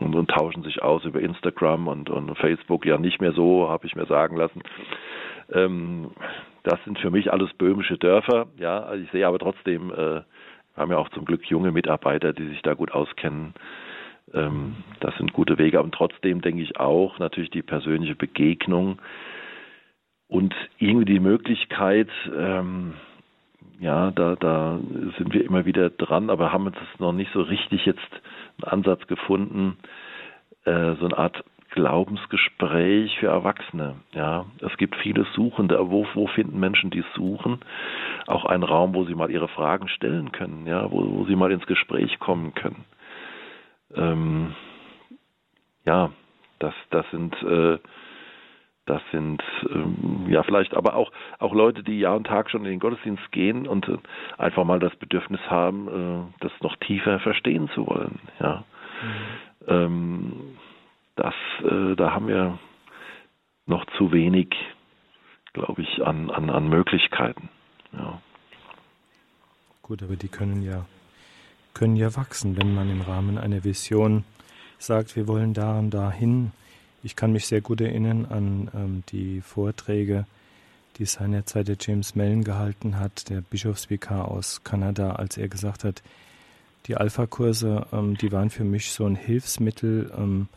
[0.00, 3.86] Und, und, tauschen sich aus über Instagram und, und Facebook ja nicht mehr so, habe
[3.86, 4.60] ich mir sagen lassen.
[5.52, 6.10] Ähm,
[6.64, 8.80] das sind für mich alles böhmische Dörfer, ja.
[8.80, 10.22] Also ich sehe aber trotzdem, äh,
[10.74, 13.54] wir haben ja auch zum Glück junge Mitarbeiter, die sich da gut auskennen.
[14.32, 15.82] Ähm, das sind gute Wege.
[15.82, 18.98] Und trotzdem denke ich auch natürlich die persönliche Begegnung
[20.28, 22.94] und irgendwie die Möglichkeit, ähm,
[23.80, 24.78] ja, da, da
[25.18, 28.00] sind wir immer wieder dran, aber haben uns noch nicht so richtig jetzt
[28.62, 29.76] einen Ansatz gefunden,
[30.64, 33.96] äh, so eine Art Glaubensgespräch für Erwachsene.
[34.12, 35.90] Ja, es gibt viele Suchende.
[35.90, 37.58] Wo, wo finden Menschen, die suchen?
[38.28, 41.50] Auch einen Raum, wo sie mal ihre Fragen stellen können, ja, wo, wo sie mal
[41.50, 42.84] ins Gespräch kommen können.
[43.96, 44.54] Ähm,
[45.84, 46.10] ja,
[46.60, 47.78] das, das sind äh,
[48.86, 52.72] das sind ähm, ja vielleicht aber auch auch Leute, die Jahr und Tag schon in
[52.72, 53.96] den Gottesdienst gehen und äh,
[54.36, 58.18] einfach mal das Bedürfnis haben, äh, das noch tiefer verstehen zu wollen.
[58.40, 58.64] Ja,
[59.02, 59.68] mhm.
[59.68, 60.32] ähm,
[61.16, 62.58] das äh, da haben wir
[63.66, 64.54] noch zu wenig,
[65.54, 67.48] glaube ich, an, an an Möglichkeiten.
[67.92, 68.20] Ja.
[69.82, 70.84] Gut, aber die können ja
[71.72, 74.24] können ja wachsen, wenn man im Rahmen einer Vision
[74.78, 76.52] sagt, wir wollen da und da hin
[77.04, 80.26] ich kann mich sehr gut erinnern an ähm, die Vorträge,
[80.98, 86.02] die seinerzeit der James Mellon gehalten hat, der Bischofsvikar aus Kanada, als er gesagt hat,
[86.86, 90.48] die Alpha-Kurse, ähm, die waren für mich so ein Hilfsmittel, ähm,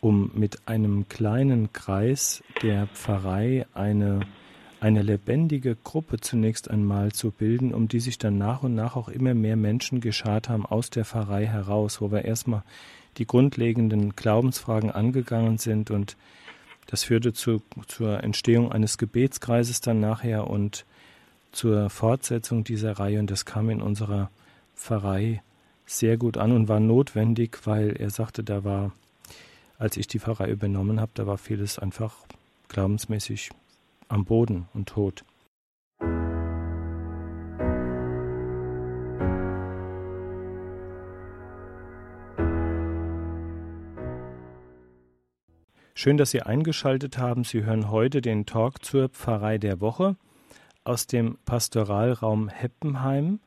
[0.00, 4.20] um mit einem kleinen Kreis der Pfarrei eine,
[4.80, 9.10] eine lebendige Gruppe zunächst einmal zu bilden, um die sich dann nach und nach auch
[9.10, 12.62] immer mehr Menschen geschart haben aus der Pfarrei heraus, wo wir erstmal
[13.20, 16.16] die grundlegenden Glaubensfragen angegangen sind und
[16.86, 20.86] das führte zu, zur Entstehung eines Gebetskreises dann nachher und
[21.52, 24.30] zur Fortsetzung dieser Reihe und das kam in unserer
[24.74, 25.42] Pfarrei
[25.84, 28.92] sehr gut an und war notwendig, weil er sagte, da war
[29.78, 32.14] als ich die Pfarrei übernommen habe, da war vieles einfach
[32.68, 33.50] glaubensmäßig
[34.08, 35.24] am Boden und tot.
[46.02, 47.44] Schön, dass Sie eingeschaltet haben.
[47.44, 50.16] Sie hören heute den Talk zur Pfarrei der Woche
[50.82, 53.38] aus dem Pastoralraum Heppenheim,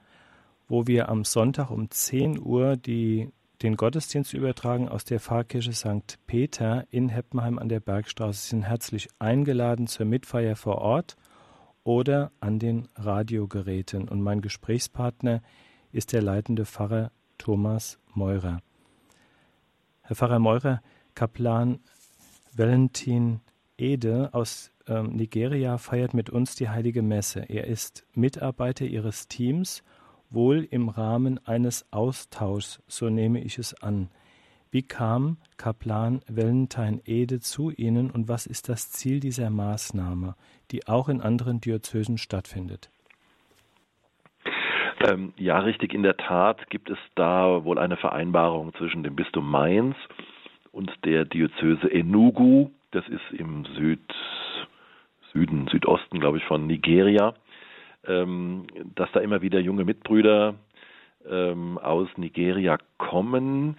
[0.68, 3.32] wo wir am Sonntag um 10 Uhr die,
[3.64, 6.20] den Gottesdienst übertragen aus der Pfarrkirche St.
[6.28, 8.40] Peter in Heppenheim an der Bergstraße.
[8.40, 11.16] Sie sind herzlich eingeladen zur Mitfeier vor Ort
[11.84, 14.08] oder an den Radiogeräten.
[14.08, 15.42] Und mein Gesprächspartner
[15.92, 18.62] ist der leitende Pfarrer Thomas Meurer.
[20.04, 20.84] Herr Pfarrer Meurer,
[21.16, 21.80] Kaplan
[22.56, 23.42] Valentin
[23.78, 27.46] Ede aus ähm, Nigeria feiert mit uns die heilige Messe.
[27.50, 29.84] Er ist Mitarbeiter ihres Teams,
[30.30, 34.10] wohl im Rahmen eines Austauschs, so nehme ich es an.
[34.72, 40.36] Wie kam Kaplan Valentin Ede zu Ihnen und was ist das Ziel dieser Maßnahme,
[40.72, 42.90] die auch in anderen Diözesen stattfindet?
[45.08, 45.94] Ähm, ja, richtig.
[45.94, 49.96] In der Tat gibt es da wohl eine Vereinbarung zwischen dem Bistum Mainz
[50.74, 54.02] und der Diözese Enugu, das ist im Süd,
[55.32, 57.34] Süden, Südosten, glaube ich, von Nigeria,
[58.06, 60.56] ähm, dass da immer wieder junge Mitbrüder
[61.30, 63.78] ähm, aus Nigeria kommen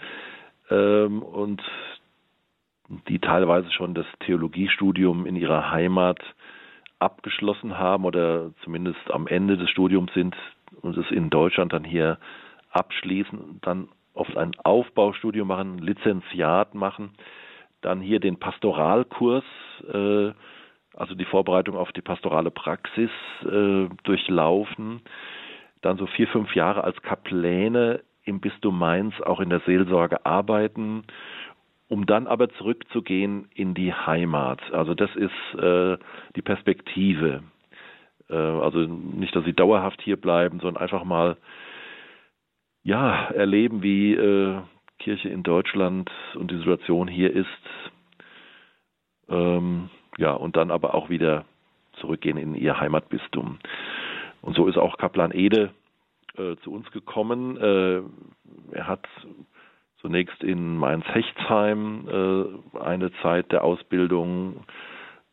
[0.70, 1.62] ähm, und
[3.08, 6.20] die teilweise schon das Theologiestudium in ihrer Heimat
[7.00, 10.36] abgeschlossen haben oder zumindest am Ende des Studiums sind
[10.80, 12.18] und es in Deutschland dann hier
[12.70, 17.10] abschließen, dann oft ein Aufbaustudium machen, Lizenziat machen,
[17.80, 19.44] dann hier den Pastoralkurs,
[19.92, 20.32] äh,
[20.96, 23.10] also die Vorbereitung auf die pastorale Praxis
[23.42, 25.02] äh, durchlaufen,
[25.82, 31.02] dann so vier, fünf Jahre als Kapläne im Bistum Mainz auch in der Seelsorge arbeiten,
[31.88, 34.60] um dann aber zurückzugehen in die Heimat.
[34.72, 35.98] Also das ist äh,
[36.34, 37.42] die Perspektive.
[38.30, 41.36] Äh, also nicht, dass sie dauerhaft hier bleiben, sondern einfach mal
[42.84, 44.60] ja, erleben, wie äh,
[44.98, 47.48] Kirche in Deutschland und die Situation hier ist.
[49.28, 51.44] Ähm, ja, und dann aber auch wieder
[51.94, 53.58] zurückgehen in ihr Heimatbistum.
[54.42, 55.70] Und so ist auch Kaplan Ede
[56.36, 57.56] äh, zu uns gekommen.
[57.56, 58.02] Äh,
[58.72, 59.08] er hat
[60.00, 62.08] zunächst in Mainz-Hechtsheim
[62.74, 64.64] äh, eine Zeit der Ausbildung,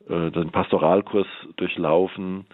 [0.08, 2.46] äh, den Pastoralkurs durchlaufen,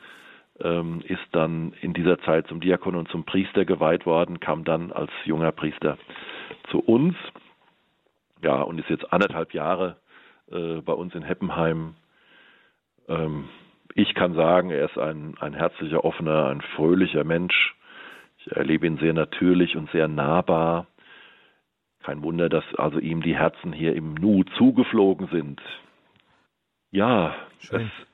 [0.61, 4.91] ähm, ist dann in dieser Zeit zum Diakon und zum Priester geweiht worden, kam dann
[4.91, 5.97] als junger Priester
[6.69, 7.15] zu uns.
[8.41, 9.97] Ja, und ist jetzt anderthalb Jahre
[10.51, 11.95] äh, bei uns in Heppenheim.
[13.07, 13.49] Ähm,
[13.93, 17.75] ich kann sagen, er ist ein, ein herzlicher, offener, ein fröhlicher Mensch.
[18.39, 20.87] Ich erlebe ihn sehr natürlich und sehr nahbar.
[22.03, 25.61] Kein Wunder, dass also ihm die Herzen hier im Nu zugeflogen sind.
[26.91, 27.81] Ja, Schön.
[27.81, 28.06] es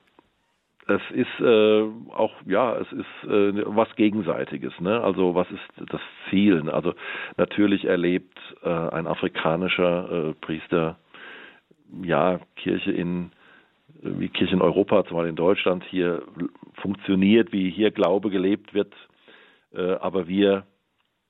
[0.86, 4.78] es ist äh, auch ja, es ist äh, was Gegenseitiges.
[4.80, 5.00] Ne?
[5.00, 6.68] Also was ist das Ziel?
[6.70, 6.94] Also
[7.36, 10.98] natürlich erlebt äh, ein afrikanischer äh, Priester
[12.02, 13.30] ja Kirche in
[14.02, 16.22] wie Kirche in Europa, zumal in Deutschland hier
[16.74, 18.92] funktioniert, wie hier Glaube gelebt wird.
[19.72, 20.66] Äh, aber wir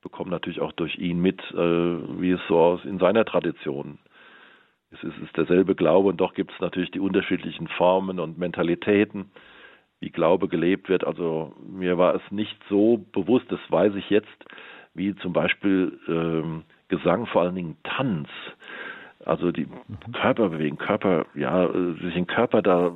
[0.02, 3.98] bekommen natürlich auch durch ihn mit, äh, wie es so aus in seiner Tradition
[4.94, 9.30] es ist, ist derselbe Glaube und doch gibt es natürlich die unterschiedlichen Formen und Mentalitäten,
[10.00, 11.04] wie Glaube gelebt wird.
[11.04, 14.44] Also mir war es nicht so bewusst, das weiß ich jetzt,
[14.94, 18.28] wie zum Beispiel ähm, Gesang, vor allen Dingen Tanz.
[19.24, 19.66] Also die.
[20.12, 21.68] Körper bewegen, Körper, ja,
[22.02, 22.92] sich im Körper da,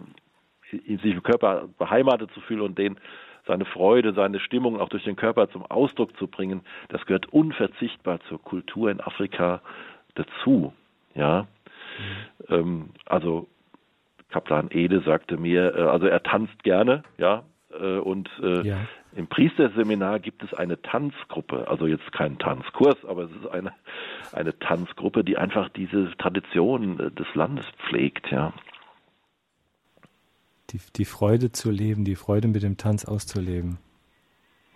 [0.71, 2.99] sich im Körper beheimatet zu fühlen und den
[3.47, 8.21] seine Freude, seine Stimmung auch durch den Körper zum Ausdruck zu bringen, das gehört unverzichtbar
[8.29, 9.63] zur Kultur in Afrika
[10.15, 10.75] dazu.
[11.15, 11.47] Ja,
[11.99, 12.55] Mhm.
[12.55, 13.49] Ähm, also
[14.31, 18.87] Kaplan Ede sagte mir, äh, also er tanzt gerne, ja, äh, und äh, ja.
[19.15, 23.73] im Priesterseminar gibt es eine Tanzgruppe, also jetzt kein Tanzkurs, aber es ist eine,
[24.33, 28.53] eine Tanzgruppe, die einfach diese Tradition äh, des Landes pflegt, ja.
[30.71, 33.79] Die, die Freude zu leben, die Freude mit dem Tanz auszuleben.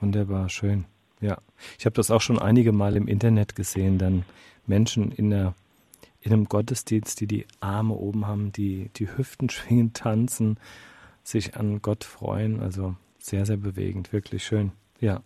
[0.00, 0.86] Wunderbar, schön.
[1.20, 1.38] Ja,
[1.78, 4.24] ich habe das auch schon einige Mal im Internet gesehen, dann
[4.66, 5.54] Menschen in der
[6.22, 10.58] in einem Gottesdienst, die die Arme oben haben, die die Hüften schwingen, tanzen,
[11.24, 12.60] sich an Gott freuen.
[12.60, 14.72] Also sehr, sehr bewegend, wirklich schön.
[15.00, 15.22] Ja.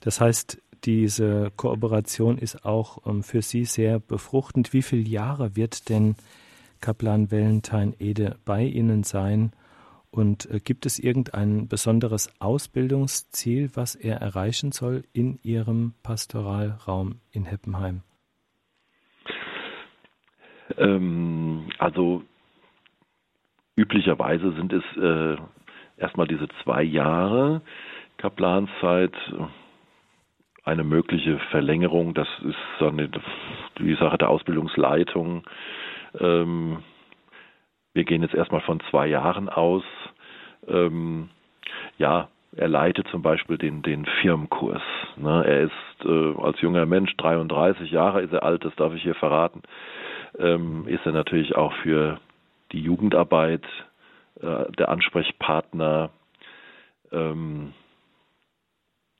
[0.00, 4.72] Das heißt, diese Kooperation ist auch ähm, für Sie sehr befruchtend.
[4.72, 6.16] Wie viele Jahre wird denn
[6.80, 9.52] Kaplan Valentine Ede bei Ihnen sein?
[10.10, 17.44] Und äh, gibt es irgendein besonderes Ausbildungsziel, was er erreichen soll in Ihrem Pastoralraum in
[17.44, 18.02] Heppenheim?
[20.78, 22.22] Ähm, also
[23.76, 25.36] üblicherweise sind es äh,
[25.96, 27.62] erstmal diese zwei Jahre
[28.18, 29.14] Kaplanszeit.
[30.62, 33.10] Eine mögliche Verlängerung, das ist dann
[33.78, 35.42] die Sache der Ausbildungsleitung.
[36.18, 36.82] Ähm,
[37.94, 39.82] wir gehen jetzt erstmal von zwei Jahren aus.
[40.68, 41.30] Ähm,
[41.96, 44.82] ja, er leitet zum Beispiel den, den Firmenkurs.
[45.16, 45.44] Ne?
[45.44, 49.14] Er ist äh, als junger Mensch, 33 Jahre ist er alt, das darf ich hier
[49.14, 49.62] verraten,
[50.38, 52.20] ähm, ist er natürlich auch für
[52.72, 53.64] die Jugendarbeit
[54.40, 56.10] äh, der Ansprechpartner.
[57.12, 57.72] Ähm,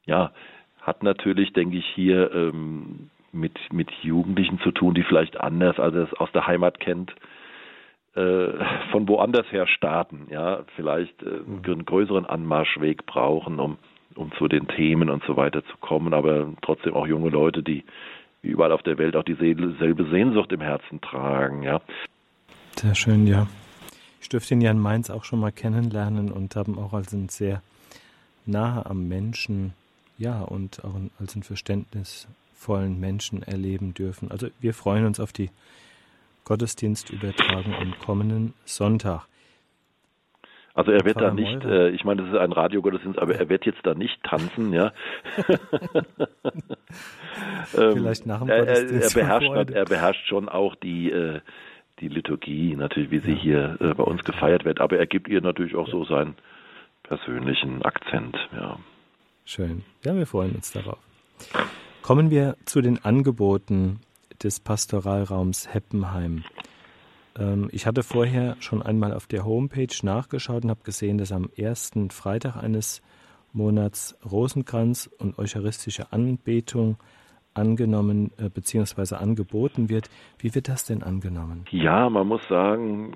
[0.07, 0.33] ja,
[0.81, 5.95] hat natürlich, denke ich, hier ähm, mit, mit Jugendlichen zu tun, die vielleicht anders, als
[5.95, 7.15] er es aus der Heimat kennt,
[8.15, 8.49] äh,
[8.91, 13.79] von woanders her starten, ja, vielleicht äh, einen größeren Anmarschweg brauchen, um,
[14.17, 17.85] um zu den Themen und so weiter zu kommen, aber trotzdem auch junge Leute, die
[18.43, 21.81] wie überall auf der Welt auch dieselbe Sehnsucht im Herzen tragen, ja.
[22.77, 23.47] Sehr schön, ja.
[24.21, 27.29] Ich dürfte ihn ja in Mainz auch schon mal kennenlernen und haben auch als ein
[27.29, 27.63] sehr
[28.47, 29.75] nahe am Menschen,
[30.19, 34.31] ja, und auch als einen verständnisvollen Menschen erleben dürfen.
[34.31, 35.51] Also wir freuen uns auf die
[36.45, 39.27] Gottesdienstübertragung am kommenden Sonntag.
[40.75, 43.67] Also er wird da nicht, äh, ich meine, das ist ein Radiogottesdienst, aber er wird
[43.67, 44.93] jetzt da nicht tanzen, ja.
[47.65, 49.17] Vielleicht nach dem Gottesdienst.
[49.17, 51.41] Er, er, beherrscht, er beherrscht schon auch die, äh,
[51.99, 53.37] die Liturgie, natürlich, wie sie ja.
[53.37, 56.37] hier äh, bei uns gefeiert wird, aber er gibt ihr natürlich auch so seinen
[57.03, 58.79] persönlichen Akzent, ja.
[59.45, 59.83] Schön.
[60.05, 60.99] Ja, wir freuen uns darauf.
[62.03, 64.01] Kommen wir zu den Angeboten
[64.43, 66.45] des Pastoralraums Heppenheim.
[67.39, 71.49] Ähm, ich hatte vorher schon einmal auf der Homepage nachgeschaut und habe gesehen, dass am
[71.57, 73.03] ersten Freitag eines
[73.53, 76.97] Monats Rosenkranz und eucharistische Anbetung
[77.55, 79.17] angenommen äh, bzw.
[79.17, 80.09] angeboten wird.
[80.39, 81.65] Wie wird das denn angenommen?
[81.71, 83.13] Ja, man muss sagen,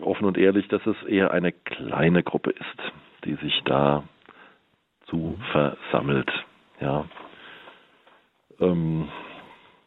[0.00, 2.92] offen und ehrlich, dass es eher eine kleine Gruppe ist,
[3.24, 4.04] die sich da
[5.06, 6.30] zu versammelt.
[6.80, 7.04] Ja.
[8.60, 9.08] Ähm,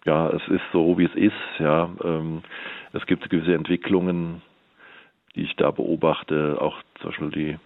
[0.06, 1.34] ja, es ist so, wie es ist.
[1.60, 2.44] Ja, ähm,
[2.94, 4.42] es gibt gewisse Entwicklungen,
[5.36, 7.58] die ich da beobachte, auch zum Beispiel die,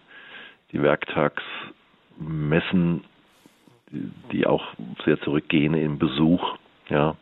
[0.72, 3.04] die Werktagsmessen,
[3.92, 4.66] die, die auch
[5.06, 6.58] sehr zurückgehen im Besuch.
[6.90, 7.16] Ja,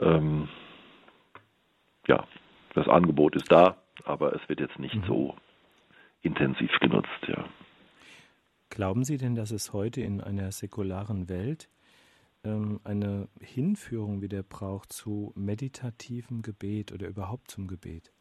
[0.00, 0.48] ähm,
[2.06, 2.24] ja,
[2.74, 5.04] das Angebot ist da, aber es wird jetzt nicht mhm.
[5.06, 5.34] so
[6.22, 7.08] intensiv genutzt.
[7.26, 7.44] Ja.
[8.70, 11.68] Glauben Sie denn, dass es heute in einer säkularen Welt
[12.44, 18.12] ähm, eine Hinführung wieder braucht zu meditativem Gebet oder überhaupt zum Gebet?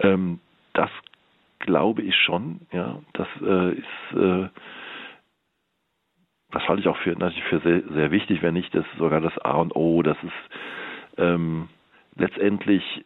[0.00, 0.40] Ähm,
[0.74, 0.90] das
[1.60, 2.60] glaube ich schon.
[2.72, 4.48] Ja, das äh, ist, äh,
[6.50, 9.36] das halte ich auch für natürlich für sehr, sehr wichtig, wenn nicht das sogar das
[9.38, 10.02] A und O.
[10.02, 11.68] Das ist ähm,
[12.16, 13.04] letztendlich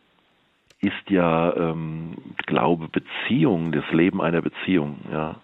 [0.81, 4.99] ist ja ähm, Glaube Beziehung, das Leben einer Beziehung.
[5.11, 5.41] Ja,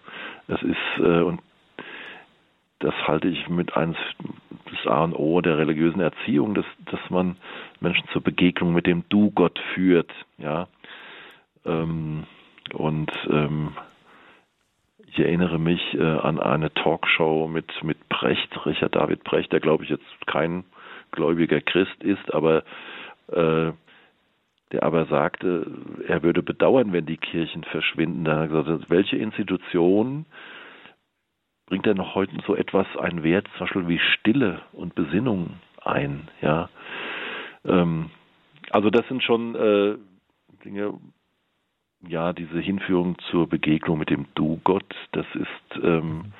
[0.48, 1.40] das ist äh, und
[2.80, 3.96] das halte ich mit eins
[4.70, 7.36] das A und O der religiösen Erziehung, dass, dass man
[7.80, 10.68] Menschen zur Begegnung mit dem Du Gott führt, ja.
[11.64, 12.24] Ähm,
[12.72, 13.72] und ähm,
[15.06, 19.84] ich erinnere mich äh, an eine Talkshow mit, mit Brecht, Richard David Brecht, der glaube
[19.84, 20.64] ich jetzt kein
[21.10, 22.62] gläubiger Christ ist, aber
[23.32, 23.72] äh,
[24.72, 25.66] der aber sagte,
[26.06, 28.24] er würde bedauern, wenn die Kirchen verschwinden.
[28.24, 30.26] Da hat er gesagt, welche Institution
[31.68, 36.28] bringt er noch heute so etwas einen Wert, zum Beispiel wie Stille und Besinnung ein,
[36.40, 36.70] ja.
[37.64, 38.10] Ähm,
[38.70, 39.96] also das sind schon äh,
[40.64, 40.98] Dinge,
[42.06, 46.32] ja, diese Hinführung zur Begegnung mit dem Du Gott, das ist ähm,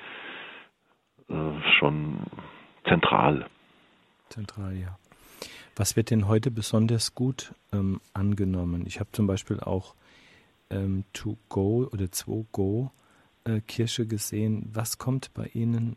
[1.28, 1.34] äh,
[1.78, 2.20] schon
[2.86, 3.46] zentral.
[4.30, 4.98] Zentral, ja.
[5.76, 8.84] Was wird denn heute besonders gut ähm, angenommen?
[8.86, 9.94] Ich habe zum Beispiel auch
[10.70, 12.90] ähm, To Go oder 2 Go
[13.48, 14.70] äh, Kirche gesehen.
[14.72, 15.96] Was kommt bei Ihnen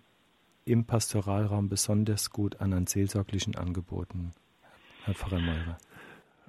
[0.65, 4.31] im Pastoralraum besonders gut an an seelsorglichen Angeboten,
[5.05, 5.77] Herr Pfarrer Meurer?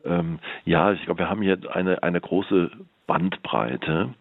[0.04, 2.70] Ähm, ja, ich glaube, wir haben hier eine, eine große
[3.06, 4.14] Bandbreite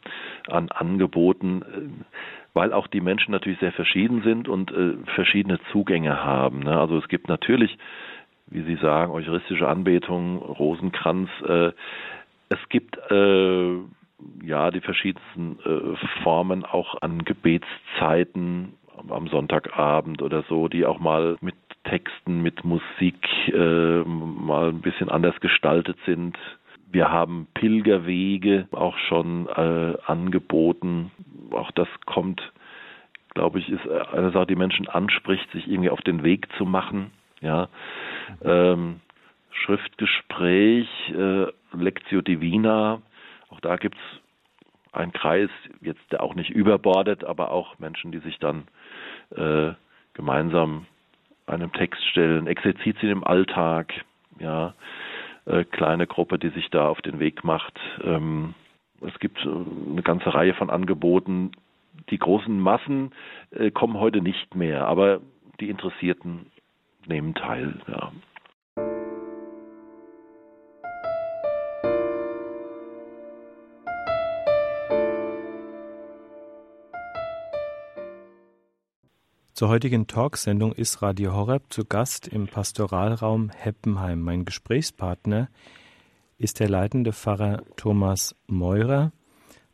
[0.48, 2.06] an Angeboten, äh,
[2.54, 6.60] weil auch die Menschen natürlich sehr verschieden sind und äh, verschiedene Zugänge haben.
[6.60, 6.80] Ne?
[6.80, 7.78] Also es gibt natürlich,
[8.48, 11.30] wie Sie sagen, eucharistische Anbetung, Rosenkranz.
[11.48, 11.72] Äh,
[12.50, 13.78] es gibt äh,
[14.44, 18.74] ja die verschiedensten äh, Formen auch an Gebetszeiten
[19.10, 25.10] am Sonntagabend oder so, die auch mal mit Texten, mit Musik äh, mal ein bisschen
[25.10, 26.38] anders gestaltet sind.
[26.92, 31.12] Wir haben Pilgerwege auch schon äh, angeboten.
[31.52, 32.42] Auch das kommt,
[33.34, 37.12] glaube ich, ist eine Sache, die Menschen anspricht, sich irgendwie auf den Weg zu machen.
[37.40, 37.70] Ja,
[38.44, 39.00] ähm,
[39.52, 43.02] Schriftgespräch, äh, Lectio Divina.
[43.62, 45.50] Da gibt es einen Kreis,
[45.82, 48.68] jetzt der auch nicht überbordet, aber auch Menschen, die sich dann
[49.36, 49.74] äh,
[50.14, 50.86] gemeinsam
[51.48, 53.94] einem Text stellen, Exerzitien im Alltag,
[54.40, 54.74] ja,
[55.46, 57.80] äh, kleine Gruppe, die sich da auf den Weg macht.
[58.04, 58.54] Ähm,
[59.02, 61.52] es gibt äh, eine ganze Reihe von Angeboten.
[62.10, 63.12] Die großen Massen
[63.52, 65.22] äh, kommen heute nicht mehr, aber
[65.60, 66.48] die Interessierten
[67.08, 67.80] nehmen teil.
[67.88, 68.12] Ja.
[79.62, 84.20] Zur heutigen Talksendung ist Radio Horeb zu Gast im Pastoralraum Heppenheim.
[84.20, 85.50] Mein Gesprächspartner
[86.40, 89.12] ist der leitende Pfarrer Thomas Meurer,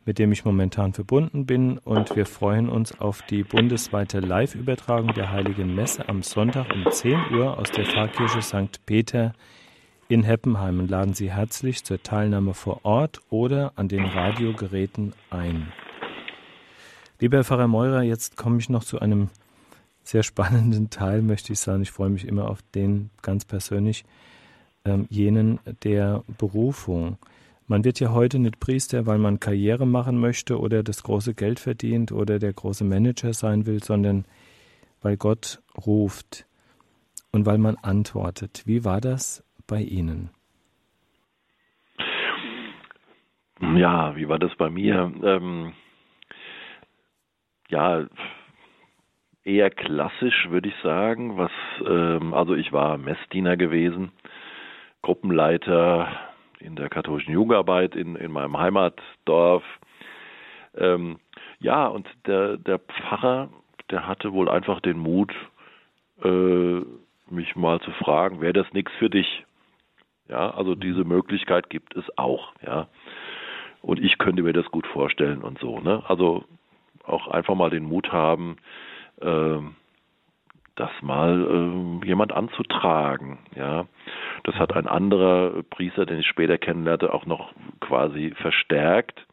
[0.04, 5.32] mit dem ich momentan verbunden bin und wir freuen uns auf die bundesweite Live-Übertragung der
[5.32, 8.84] Heiligen Messe am Sonntag um 10 Uhr aus der Pfarrkirche St.
[8.84, 9.32] Peter
[10.08, 15.72] in Heppenheim und laden Sie herzlich zur Teilnahme vor Ort oder an den Radiogeräten ein.
[17.20, 19.30] Lieber Pfarrer Meurer, jetzt komme ich noch zu einem
[20.08, 21.82] sehr spannenden Teil, möchte ich sagen.
[21.82, 24.04] Ich freue mich immer auf den ganz persönlich,
[24.86, 27.18] ähm, jenen der Berufung.
[27.66, 31.60] Man wird ja heute nicht Priester, weil man Karriere machen möchte oder das große Geld
[31.60, 34.24] verdient oder der große Manager sein will, sondern
[35.02, 36.46] weil Gott ruft
[37.30, 38.62] und weil man antwortet.
[38.64, 40.30] Wie war das bei Ihnen?
[43.60, 45.12] Ja, wie war das bei mir?
[45.22, 45.74] Ähm,
[47.68, 48.06] ja,
[49.48, 51.38] eher klassisch, würde ich sagen.
[51.38, 51.50] Was,
[51.86, 54.12] ähm, also ich war Messdiener gewesen,
[55.02, 56.08] Gruppenleiter
[56.60, 59.64] in der katholischen Jugendarbeit in, in meinem Heimatdorf.
[60.76, 61.18] Ähm,
[61.60, 63.48] ja, und der, der Pfarrer,
[63.90, 65.32] der hatte wohl einfach den Mut,
[66.22, 66.80] äh,
[67.30, 69.44] mich mal zu fragen, wäre das nichts für dich?
[70.28, 72.88] Ja, also diese Möglichkeit gibt es auch, ja.
[73.80, 76.02] Und ich könnte mir das gut vorstellen und so, ne?
[76.06, 76.44] Also
[77.04, 78.56] auch einfach mal den Mut haben,
[79.20, 83.38] das mal äh, jemand anzutragen.
[83.56, 83.86] Ja,
[84.44, 89.26] das hat ein anderer Priester, den ich später kennenlernte, auch noch quasi verstärkt.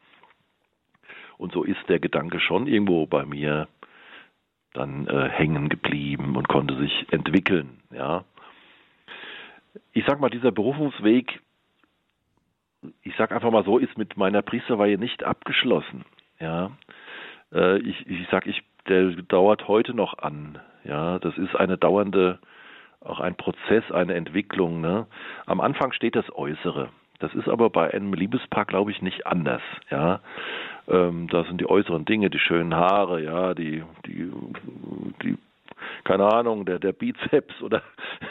[1.38, 3.68] Und so ist der Gedanke schon irgendwo bei mir
[4.72, 7.80] dann äh, hängen geblieben und konnte sich entwickeln.
[7.92, 8.24] Ja,
[9.92, 11.40] ich sag mal, dieser Berufungsweg,
[13.02, 16.04] ich sag einfach mal so, ist mit meiner Priesterweihe nicht abgeschlossen.
[16.40, 16.72] Ja,
[17.52, 20.58] äh, ich, ich sag, ich der dauert heute noch an.
[20.84, 22.38] Ja, das ist eine dauernde,
[23.00, 24.80] auch ein Prozess, eine Entwicklung.
[24.80, 25.06] Ne?
[25.46, 26.90] Am Anfang steht das Äußere.
[27.18, 29.62] Das ist aber bei einem Liebespaar, glaube ich, nicht anders.
[29.90, 30.20] Ja,
[30.88, 34.30] ähm, da sind die äußeren Dinge, die schönen Haare, ja, die die
[35.22, 35.38] die
[36.04, 37.82] keine Ahnung, der, der Bizeps oder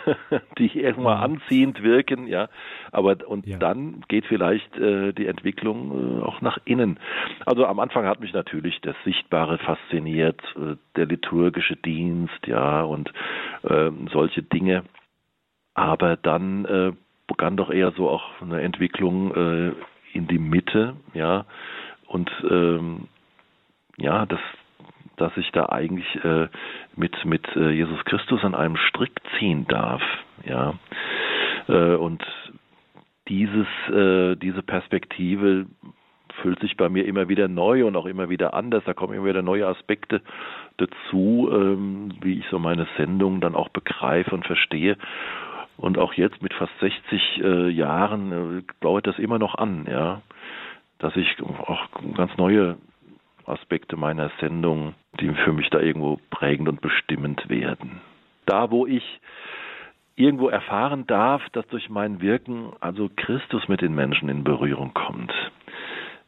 [0.57, 1.35] die irgendwann mhm.
[1.35, 2.49] anziehend wirken, ja.
[2.91, 3.57] Aber und ja.
[3.57, 6.99] dann geht vielleicht äh, die Entwicklung äh, auch nach innen.
[7.45, 13.11] Also am Anfang hat mich natürlich das Sichtbare fasziniert, äh, der liturgische Dienst, ja, und
[13.63, 14.83] äh, solche Dinge.
[15.73, 16.91] Aber dann äh,
[17.27, 19.71] begann doch eher so auch eine Entwicklung äh,
[20.13, 21.45] in die Mitte, ja,
[22.07, 23.07] und ähm,
[23.97, 24.39] ja, das
[25.17, 26.47] dass ich da eigentlich äh,
[26.95, 30.01] mit mit äh, Jesus Christus an einem Strick ziehen darf,
[30.43, 30.73] ja.
[31.67, 32.23] Äh, und
[33.27, 35.65] dieses äh, diese Perspektive
[36.41, 38.83] füllt sich bei mir immer wieder neu und auch immer wieder anders.
[38.85, 40.21] Da kommen immer wieder neue Aspekte
[40.77, 44.97] dazu, ähm, wie ich so meine Sendung dann auch begreife und verstehe.
[45.77, 50.21] Und auch jetzt mit fast 60 äh, Jahren äh, dauert das immer noch an, ja,
[50.99, 52.77] dass ich auch ganz neue
[53.47, 58.01] Aspekte meiner Sendung, die für mich da irgendwo prägend und bestimmend werden.
[58.45, 59.03] Da, wo ich
[60.15, 65.33] irgendwo erfahren darf, dass durch mein Wirken also Christus mit den Menschen in Berührung kommt,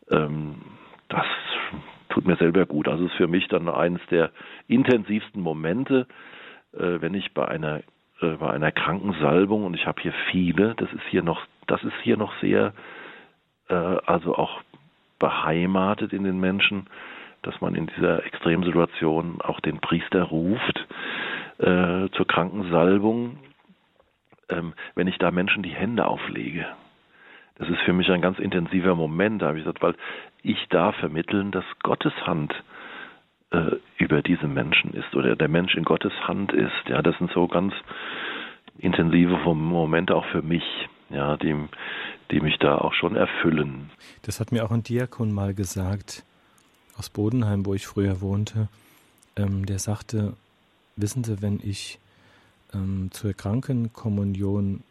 [0.09, 0.55] ähm,
[1.09, 1.25] das
[2.09, 2.87] tut mir selber gut.
[2.87, 4.31] Also ist für mich dann eines der
[4.67, 6.07] intensivsten Momente,
[6.73, 7.81] äh, wenn ich bei einer
[8.21, 11.93] äh, bei einer Krankensalbung und ich habe hier viele, das ist hier noch, das ist
[12.01, 12.73] hier noch sehr,
[13.69, 14.61] äh, also auch
[15.19, 16.87] beheimatet in den Menschen,
[17.41, 20.85] dass man in dieser Extremsituation auch den Priester ruft
[21.59, 23.37] äh, zur Krankensalbung,
[24.49, 26.65] ähm, wenn ich da Menschen die Hände auflege.
[27.55, 29.95] Das ist für mich ein ganz intensiver Moment, habe ich gesagt, weil
[30.43, 32.53] ich da vermitteln, dass Gottes Hand
[33.51, 36.87] äh, über diese Menschen ist oder der Mensch in Gottes Hand ist.
[36.87, 37.73] Ja, das sind so ganz
[38.77, 40.63] intensive Momente auch für mich,
[41.09, 41.55] ja, die,
[42.31, 43.89] die mich da auch schon erfüllen.
[44.23, 46.23] Das hat mir auch ein Diakon mal gesagt
[46.97, 48.69] aus Bodenheim, wo ich früher wohnte.
[49.35, 50.33] Ähm, der sagte,
[50.95, 51.99] wissen Sie, wenn ich
[52.73, 54.83] ähm, zur Krankenkommunion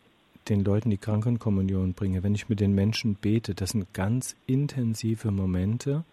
[0.49, 5.33] den Leuten die Krankenkommunion bringe, wenn ich mit den Menschen bete, das sind ganz intensive
[5.33, 6.05] Momente,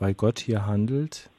[0.00, 1.30] weil Gott hier handelt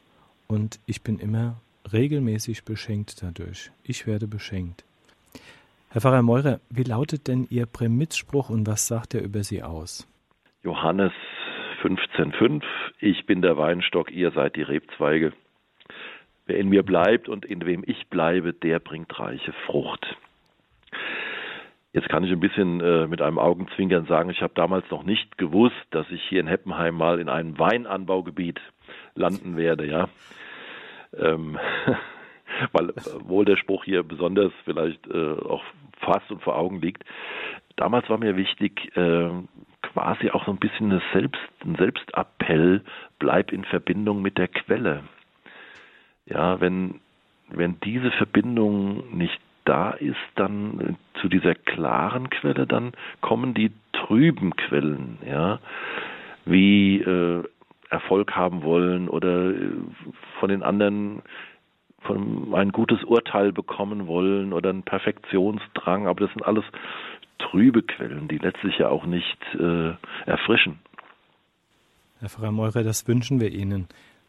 [0.47, 1.59] und ich bin immer
[1.91, 3.71] regelmäßig beschenkt dadurch.
[3.83, 4.85] Ich werde beschenkt.
[5.93, 10.07] Herr Pfarrer Meurer, wie lautet denn Ihr Prämitzspruch und was sagt er über Sie aus?
[10.63, 11.11] Johannes
[11.83, 12.63] 15,5
[13.01, 15.33] Ich bin der Weinstock, ihr seid die Rebzweige.
[16.45, 20.15] Wer in mir bleibt und in wem ich bleibe, der bringt reiche Frucht.
[21.91, 25.37] Jetzt kann ich ein bisschen äh, mit einem Augenzwinkern sagen, ich habe damals noch nicht
[25.37, 28.61] gewusst, dass ich hier in Heppenheim mal in einem Weinanbaugebiet
[29.13, 30.07] landen werde, ja.
[31.17, 31.59] Ähm,
[32.73, 32.93] weil äh,
[33.27, 35.63] wohl der Spruch hier besonders vielleicht äh, auch
[35.99, 37.03] fast und vor Augen liegt.
[37.75, 39.29] Damals war mir wichtig, äh,
[39.81, 42.83] quasi auch so ein bisschen eine Selbst, ein Selbstappell,
[43.19, 45.03] bleib in Verbindung mit der Quelle.
[46.25, 47.01] Ja, wenn,
[47.49, 54.55] wenn diese Verbindung nicht da ist, dann zu dieser klaren Quelle, dann kommen die trüben
[54.55, 55.59] Quellen, ja,
[56.45, 57.43] wie äh,
[57.89, 59.71] Erfolg haben wollen oder äh,
[60.39, 61.21] von den anderen
[62.01, 66.65] von ein gutes Urteil bekommen wollen oder einen Perfektionsdrang, aber das sind alles
[67.39, 69.93] trübe Quellen, die letztlich ja auch nicht äh,
[70.25, 70.79] erfrischen.
[72.19, 73.87] Herr Pfarrer Meurer, das wünschen wir Ihnen,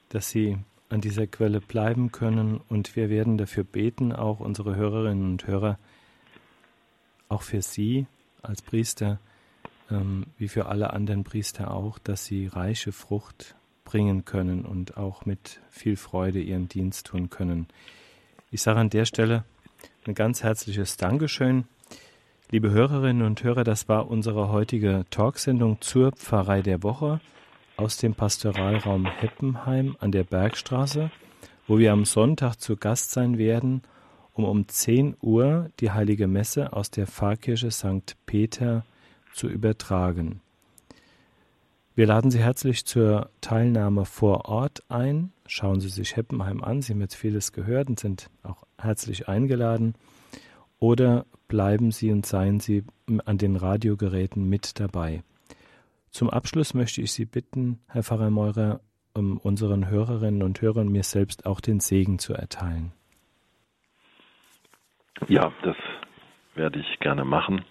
[0.08, 0.58] dass Sie
[0.88, 5.78] an dieser Quelle bleiben können und wir werden dafür beten, auch unsere Hörerinnen und Hörer,
[7.28, 8.06] auch für Sie
[8.42, 9.18] als Priester,
[9.90, 15.24] ähm, wie für alle anderen Priester auch, dass Sie reiche Frucht bringen können und auch
[15.24, 17.66] mit viel Freude ihren Dienst tun können.
[18.50, 19.44] Ich sage an der Stelle
[20.06, 21.64] ein ganz herzliches Dankeschön.
[22.50, 27.20] Liebe Hörerinnen und Hörer, das war unsere heutige Talksendung zur Pfarrei der Woche
[27.76, 31.10] aus dem Pastoralraum Heppenheim an der Bergstraße,
[31.66, 33.82] wo wir am Sonntag zu Gast sein werden,
[34.34, 38.16] um um 10 Uhr die heilige Messe aus der Pfarrkirche St.
[38.26, 38.84] Peter
[39.32, 40.40] zu übertragen.
[41.94, 45.30] Wir laden Sie herzlich zur Teilnahme vor Ort ein.
[45.46, 46.80] Schauen Sie sich Heppenheim an.
[46.80, 49.94] Sie haben jetzt vieles gehört und sind auch herzlich eingeladen.
[50.78, 52.84] Oder bleiben Sie und seien Sie
[53.26, 55.22] an den Radiogeräten mit dabei.
[56.08, 58.80] Zum Abschluss möchte ich Sie bitten, Herr Pfarrer Meurer,
[59.12, 62.92] um unseren Hörerinnen und Hörern mir selbst auch den Segen zu erteilen.
[65.28, 65.76] Ja, das
[66.54, 67.66] werde ich gerne machen.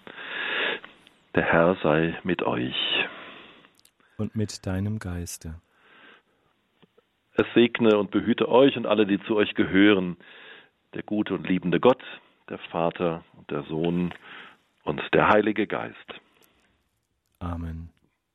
[1.34, 2.76] Der Herr sei mit euch
[4.22, 5.60] und mit deinem Geiste.
[7.34, 10.16] Es segne und behüte euch und alle, die zu euch gehören,
[10.94, 12.02] der gute und liebende Gott,
[12.48, 14.14] der Vater und der Sohn
[14.84, 15.96] und der Heilige Geist.
[17.38, 17.90] Amen.